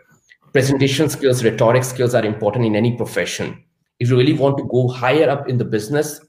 Presentation 0.52 1.08
skills, 1.08 1.42
rhetoric 1.42 1.82
skills 1.82 2.14
are 2.14 2.24
important 2.24 2.64
in 2.64 2.76
any 2.76 2.96
profession. 2.96 3.60
If 3.98 4.08
you 4.08 4.16
really 4.16 4.34
want 4.34 4.56
to 4.58 4.64
go 4.70 4.86
higher 4.86 5.28
up 5.28 5.48
in 5.48 5.58
the 5.58 5.64
business, 5.64 6.20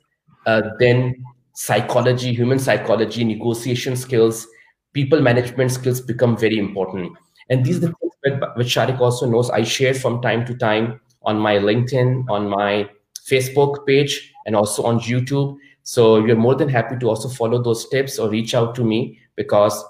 uh, 0.48 0.64
then 0.80 1.24
psychology, 1.54 2.34
human 2.34 2.58
psychology, 2.58 3.24
negotiation 3.24 3.96
skills, 3.96 4.48
people 4.94 5.22
management 5.22 5.72
skills 5.72 6.02
become 6.02 6.36
very 6.36 6.58
important. 6.58 7.16
And 7.52 7.64
these 7.64 7.78
are 7.78 7.82
the 7.82 7.94
things 8.24 8.42
which 8.56 8.76
Sharik 8.76 9.00
also 9.00 9.30
knows 9.30 9.52
I 9.52 9.62
share 9.62 9.94
from 9.94 10.24
time 10.24 10.44
to 10.48 10.56
time 10.56 11.00
on 11.22 11.38
my 11.38 11.58
LinkedIn, 11.58 12.28
on 12.32 12.50
my 12.50 12.90
Facebook 13.30 13.86
page, 13.86 14.31
and 14.46 14.56
also 14.56 14.84
on 14.84 15.00
YouTube. 15.00 15.58
So 15.84 16.24
you're 16.26 16.36
more 16.36 16.56
than 16.56 16.70
happy 16.70 16.98
to 16.98 17.10
also 17.10 17.30
follow 17.30 17.62
those 17.62 17.88
tips 17.90 18.20
or 18.20 18.30
reach 18.30 18.54
out 18.54 18.76
to 18.76 18.84
me 18.84 19.20
because 19.36 19.84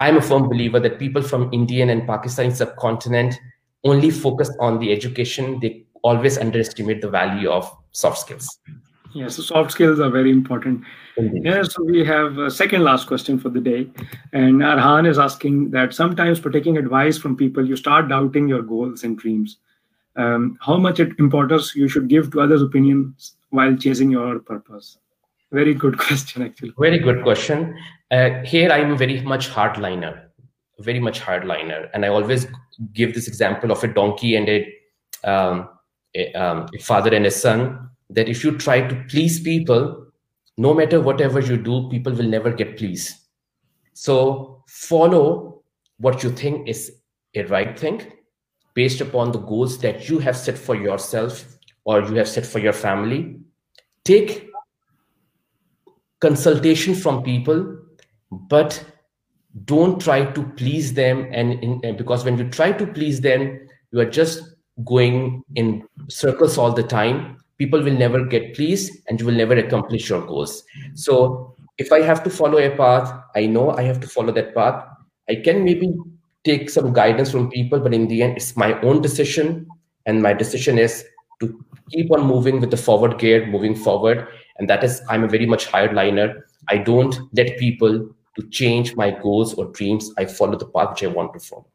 I'm 0.00 0.16
a 0.16 0.22
firm 0.22 0.48
believer 0.48 0.80
that 0.80 0.98
people 0.98 1.22
from 1.22 1.50
Indian 1.52 1.90
and 1.90 2.02
Pakistani 2.02 2.54
subcontinent 2.54 3.38
only 3.84 4.10
focus 4.10 4.50
on 4.60 4.78
the 4.78 4.92
education. 4.92 5.58
They 5.60 5.86
always 6.02 6.38
underestimate 6.38 7.00
the 7.00 7.08
value 7.08 7.50
of 7.50 7.70
soft 7.92 8.18
skills. 8.18 8.58
Yeah, 9.14 9.28
so 9.28 9.42
soft 9.42 9.72
skills 9.72 9.98
are 9.98 10.10
very 10.10 10.30
important. 10.30 10.84
Indeed. 11.16 11.44
Yeah, 11.44 11.62
so 11.62 11.82
we 11.84 12.04
have 12.04 12.36
a 12.36 12.50
second 12.50 12.82
last 12.82 13.06
question 13.06 13.38
for 13.38 13.48
the 13.48 13.60
day. 13.60 13.88
And 14.34 14.60
Arhan 14.60 15.08
is 15.08 15.18
asking 15.18 15.70
that 15.70 15.94
sometimes 15.94 16.38
for 16.38 16.50
taking 16.50 16.76
advice 16.76 17.16
from 17.16 17.36
people, 17.36 17.66
you 17.66 17.76
start 17.76 18.08
doubting 18.10 18.46
your 18.46 18.60
goals 18.60 19.04
and 19.04 19.16
dreams. 19.16 19.56
Um, 20.16 20.58
how 20.60 20.76
much 20.76 21.00
importance 21.00 21.74
you 21.74 21.88
should 21.88 22.08
give 22.08 22.30
to 22.32 22.40
others' 22.42 22.60
opinions 22.60 23.35
while 23.50 23.76
chasing 23.76 24.10
your 24.10 24.38
purpose? 24.40 24.98
Very 25.52 25.74
good 25.74 25.98
question, 26.06 26.42
actually. 26.42 26.72
Very 26.78 26.98
good 26.98 27.22
question. 27.22 27.76
Uh, 28.10 28.40
here, 28.44 28.70
I'm 28.70 28.96
very 28.96 29.20
much 29.20 29.48
hardliner, 29.48 30.24
very 30.80 31.00
much 31.00 31.20
hardliner. 31.20 31.88
And 31.94 32.04
I 32.04 32.08
always 32.08 32.46
give 32.92 33.14
this 33.14 33.28
example 33.28 33.70
of 33.70 33.82
a 33.82 33.88
donkey 33.88 34.36
and 34.36 34.48
a, 34.48 34.72
um, 35.24 35.68
a, 36.14 36.32
um, 36.34 36.66
a 36.74 36.78
father 36.78 37.14
and 37.14 37.26
a 37.26 37.30
son 37.30 37.90
that 38.10 38.28
if 38.28 38.44
you 38.44 38.56
try 38.56 38.80
to 38.80 39.04
please 39.08 39.40
people, 39.40 40.06
no 40.56 40.72
matter 40.72 41.00
whatever 41.00 41.40
you 41.40 41.56
do, 41.56 41.88
people 41.90 42.12
will 42.12 42.28
never 42.28 42.52
get 42.52 42.76
pleased. 42.76 43.14
So 43.92 44.64
follow 44.68 45.62
what 45.98 46.22
you 46.22 46.30
think 46.30 46.68
is 46.68 46.92
a 47.34 47.44
right 47.44 47.78
thing 47.78 48.12
based 48.74 49.00
upon 49.00 49.32
the 49.32 49.38
goals 49.38 49.78
that 49.78 50.08
you 50.08 50.18
have 50.18 50.36
set 50.36 50.56
for 50.56 50.74
yourself 50.74 51.55
or 51.86 52.02
you 52.02 52.14
have 52.16 52.28
set 52.28 52.44
for 52.44 52.58
your 52.58 52.74
family. 52.74 53.38
Take 54.04 54.50
consultation 56.20 56.94
from 56.94 57.22
people, 57.22 57.78
but 58.30 58.84
don't 59.64 59.98
try 60.00 60.24
to 60.24 60.42
please 60.42 60.92
them. 60.92 61.28
And, 61.32 61.54
in, 61.64 61.80
and 61.82 61.96
because 61.96 62.24
when 62.24 62.36
you 62.36 62.50
try 62.50 62.72
to 62.72 62.86
please 62.86 63.22
them, 63.22 63.66
you 63.90 64.00
are 64.00 64.10
just 64.10 64.56
going 64.84 65.42
in 65.54 65.88
circles 66.08 66.58
all 66.58 66.72
the 66.72 66.82
time 66.82 67.38
people 67.58 67.82
will 67.82 67.96
never 67.96 68.24
get 68.24 68.54
pleased 68.54 68.92
and 69.08 69.18
you 69.18 69.26
will 69.26 69.34
never 69.34 69.54
accomplish 69.54 70.08
your 70.10 70.24
goals 70.26 70.64
so 70.94 71.54
if 71.78 71.92
i 71.92 72.00
have 72.00 72.22
to 72.22 72.30
follow 72.30 72.58
a 72.58 72.70
path 72.76 73.12
i 73.34 73.46
know 73.46 73.70
i 73.72 73.82
have 73.82 74.00
to 74.00 74.06
follow 74.06 74.32
that 74.32 74.54
path 74.54 74.84
i 75.30 75.34
can 75.34 75.64
maybe 75.64 75.94
take 76.44 76.68
some 76.68 76.92
guidance 76.92 77.30
from 77.30 77.50
people 77.50 77.80
but 77.80 77.94
in 77.94 78.06
the 78.08 78.22
end 78.22 78.36
it's 78.36 78.56
my 78.56 78.78
own 78.82 79.00
decision 79.00 79.66
and 80.04 80.22
my 80.22 80.32
decision 80.32 80.78
is 80.78 81.04
to 81.40 81.64
keep 81.90 82.10
on 82.10 82.26
moving 82.26 82.60
with 82.60 82.70
the 82.70 82.76
forward 82.76 83.18
gear 83.18 83.46
moving 83.46 83.74
forward 83.74 84.26
and 84.58 84.68
that 84.68 84.84
is 84.84 85.02
i'm 85.08 85.24
a 85.24 85.28
very 85.28 85.46
much 85.46 85.66
hardliner 85.66 86.42
i 86.68 86.76
don't 86.76 87.18
let 87.32 87.56
people 87.58 88.08
to 88.38 88.46
change 88.50 88.94
my 88.96 89.10
goals 89.10 89.54
or 89.54 89.66
dreams 89.72 90.12
i 90.18 90.24
follow 90.24 90.58
the 90.58 90.66
path 90.66 90.90
which 90.90 91.04
i 91.04 91.06
want 91.06 91.32
to 91.32 91.40
follow 91.40 91.66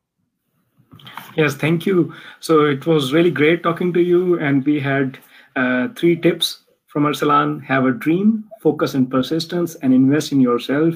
yes 1.35 1.55
thank 1.55 1.85
you 1.85 2.13
so 2.39 2.65
it 2.65 2.85
was 2.85 3.13
really 3.13 3.31
great 3.31 3.63
talking 3.63 3.93
to 3.93 4.01
you 4.01 4.39
and 4.39 4.65
we 4.65 4.79
had 4.79 5.17
uh, 5.55 5.87
three 5.95 6.15
tips 6.15 6.63
from 6.91 7.03
Arsalan 7.03 7.63
have 7.63 7.85
a 7.85 7.91
dream, 7.91 8.43
focus 8.61 8.95
and 8.95 9.09
persistence, 9.09 9.75
and 9.75 9.93
invest 9.93 10.33
in 10.33 10.41
yourself. 10.41 10.93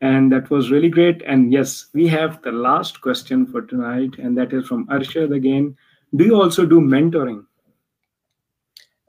And 0.00 0.32
that 0.32 0.48
was 0.48 0.70
really 0.70 0.88
great. 0.88 1.22
And 1.26 1.52
yes, 1.52 1.86
we 1.92 2.08
have 2.08 2.40
the 2.42 2.52
last 2.52 3.02
question 3.02 3.46
for 3.46 3.60
tonight, 3.60 4.18
and 4.18 4.36
that 4.38 4.54
is 4.54 4.66
from 4.66 4.86
Arshad 4.86 5.34
again. 5.34 5.76
Do 6.16 6.24
you 6.24 6.40
also 6.40 6.64
do 6.64 6.80
mentoring? 6.80 7.44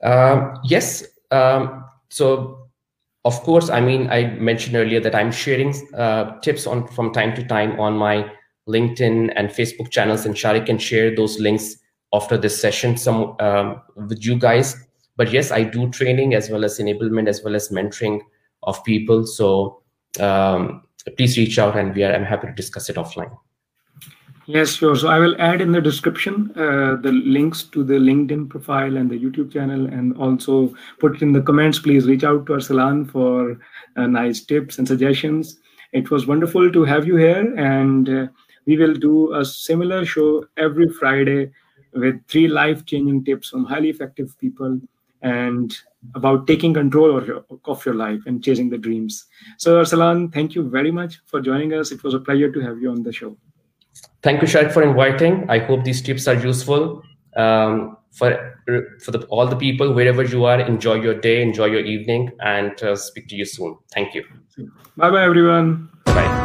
Uh, 0.04 0.56
yes. 0.64 1.04
Um, 1.32 1.86
so, 2.10 2.70
of 3.24 3.42
course, 3.42 3.70
I 3.70 3.82
mean, 3.82 4.10
I 4.10 4.28
mentioned 4.28 4.76
earlier 4.76 5.00
that 5.00 5.16
I'm 5.16 5.32
sharing 5.32 5.74
uh, 5.96 6.40
tips 6.42 6.68
on 6.68 6.88
from 6.88 7.12
time 7.12 7.36
to 7.36 7.44
time 7.44 7.80
on 7.80 7.98
my 7.98 8.32
LinkedIn 8.68 9.34
and 9.36 9.50
Facebook 9.50 9.90
channels, 9.90 10.26
and 10.26 10.38
Shari 10.38 10.62
can 10.62 10.78
share 10.78 11.16
those 11.16 11.40
links 11.40 11.78
after 12.14 12.38
this 12.38 12.60
session 12.60 12.98
some 12.98 13.36
um, 13.40 13.82
with 13.96 14.24
you 14.26 14.38
guys 14.38 14.76
but 15.18 15.32
yes 15.32 15.52
i 15.52 15.64
do 15.64 15.90
training 15.90 16.34
as 16.34 16.50
well 16.50 16.64
as 16.64 16.80
enablement 16.80 17.28
as 17.28 17.44
well 17.44 17.56
as 17.56 17.70
mentoring 17.70 18.20
of 18.64 18.84
people 18.84 19.26
so 19.26 19.82
um, 20.20 20.84
please 21.18 21.38
reach 21.38 21.60
out 21.60 21.78
and 21.78 21.96
we 21.96 22.04
are 22.04 22.14
i'm 22.14 22.24
happy 22.24 22.48
to 22.48 22.54
discuss 22.54 22.90
it 22.90 22.96
offline 22.96 23.36
yes 24.48 24.74
sure 24.76 24.96
so 24.96 25.08
i 25.08 25.18
will 25.20 25.36
add 25.40 25.62
in 25.62 25.72
the 25.72 25.82
description 25.82 26.52
uh, 26.56 26.96
the 27.06 27.12
links 27.36 27.64
to 27.64 27.84
the 27.84 27.96
linkedin 28.08 28.48
profile 28.50 28.98
and 28.98 29.10
the 29.10 29.20
youtube 29.24 29.52
channel 29.52 29.86
and 29.88 30.16
also 30.18 30.74
put 31.00 31.22
in 31.22 31.32
the 31.34 31.42
comments 31.42 31.80
please 31.80 32.06
reach 32.06 32.24
out 32.24 32.46
to 32.46 32.54
arsalan 32.54 33.10
for 33.10 33.58
uh, 33.98 34.06
nice 34.08 34.42
tips 34.42 34.78
and 34.78 34.88
suggestions 34.88 35.60
it 35.94 36.12
was 36.12 36.28
wonderful 36.28 36.72
to 36.72 36.84
have 36.84 37.08
you 37.08 37.16
here 37.16 37.44
and 37.58 38.10
uh, 38.10 38.28
we 38.66 38.78
will 38.78 38.94
do 38.94 39.34
a 39.34 39.44
similar 39.46 40.06
show 40.06 40.46
every 40.58 40.88
friday 41.00 41.52
with 41.94 42.22
three 42.28 42.48
life-changing 42.48 43.24
tips 43.24 43.50
from 43.50 43.66
highly 43.66 43.90
effective 43.90 44.38
people 44.40 44.80
and 45.22 45.78
about 46.14 46.46
taking 46.46 46.74
control 46.74 47.18
of 47.18 47.26
your, 47.26 47.44
of 47.66 47.84
your 47.86 47.96
life 47.96 48.20
and 48.28 48.44
chasing 48.44 48.70
the 48.70 48.78
dreams. 48.78 49.26
So, 49.58 49.82
Arsalan, 49.82 50.32
thank 50.32 50.54
you 50.54 50.70
very 50.70 50.92
much 50.92 51.22
for 51.26 51.42
joining 51.42 51.74
us. 51.74 51.92
It 51.92 52.04
was 52.04 52.14
a 52.14 52.20
pleasure 52.20 52.52
to 52.52 52.60
have 52.60 52.78
you 52.80 52.92
on 52.92 53.02
the 53.02 53.14
show. 53.14 53.36
Thank 54.26 54.42
you, 54.42 54.48
Sharik, 54.48 54.74
for 54.74 54.82
inviting. 54.82 55.48
I 55.52 55.60
hope 55.60 55.84
these 55.84 56.02
tips 56.02 56.28
are 56.28 56.34
useful 56.34 57.04
um, 57.38 57.96
for 58.12 58.32
for 59.04 59.12
the, 59.12 59.20
all 59.30 59.46
the 59.46 59.56
people 59.56 59.94
wherever 59.94 60.24
you 60.24 60.46
are. 60.46 60.60
Enjoy 60.60 60.96
your 60.96 61.14
day, 61.14 61.44
enjoy 61.44 61.66
your 61.66 61.86
evening, 61.86 62.32
and 62.40 62.82
uh, 62.82 62.96
speak 62.96 63.28
to 63.28 63.36
you 63.36 63.46
soon. 63.46 63.78
Thank 63.94 64.16
you. 64.16 64.24
Bye, 64.98 65.12
bye, 65.12 65.24
everyone. 65.24 65.90
Bye. 66.06 66.45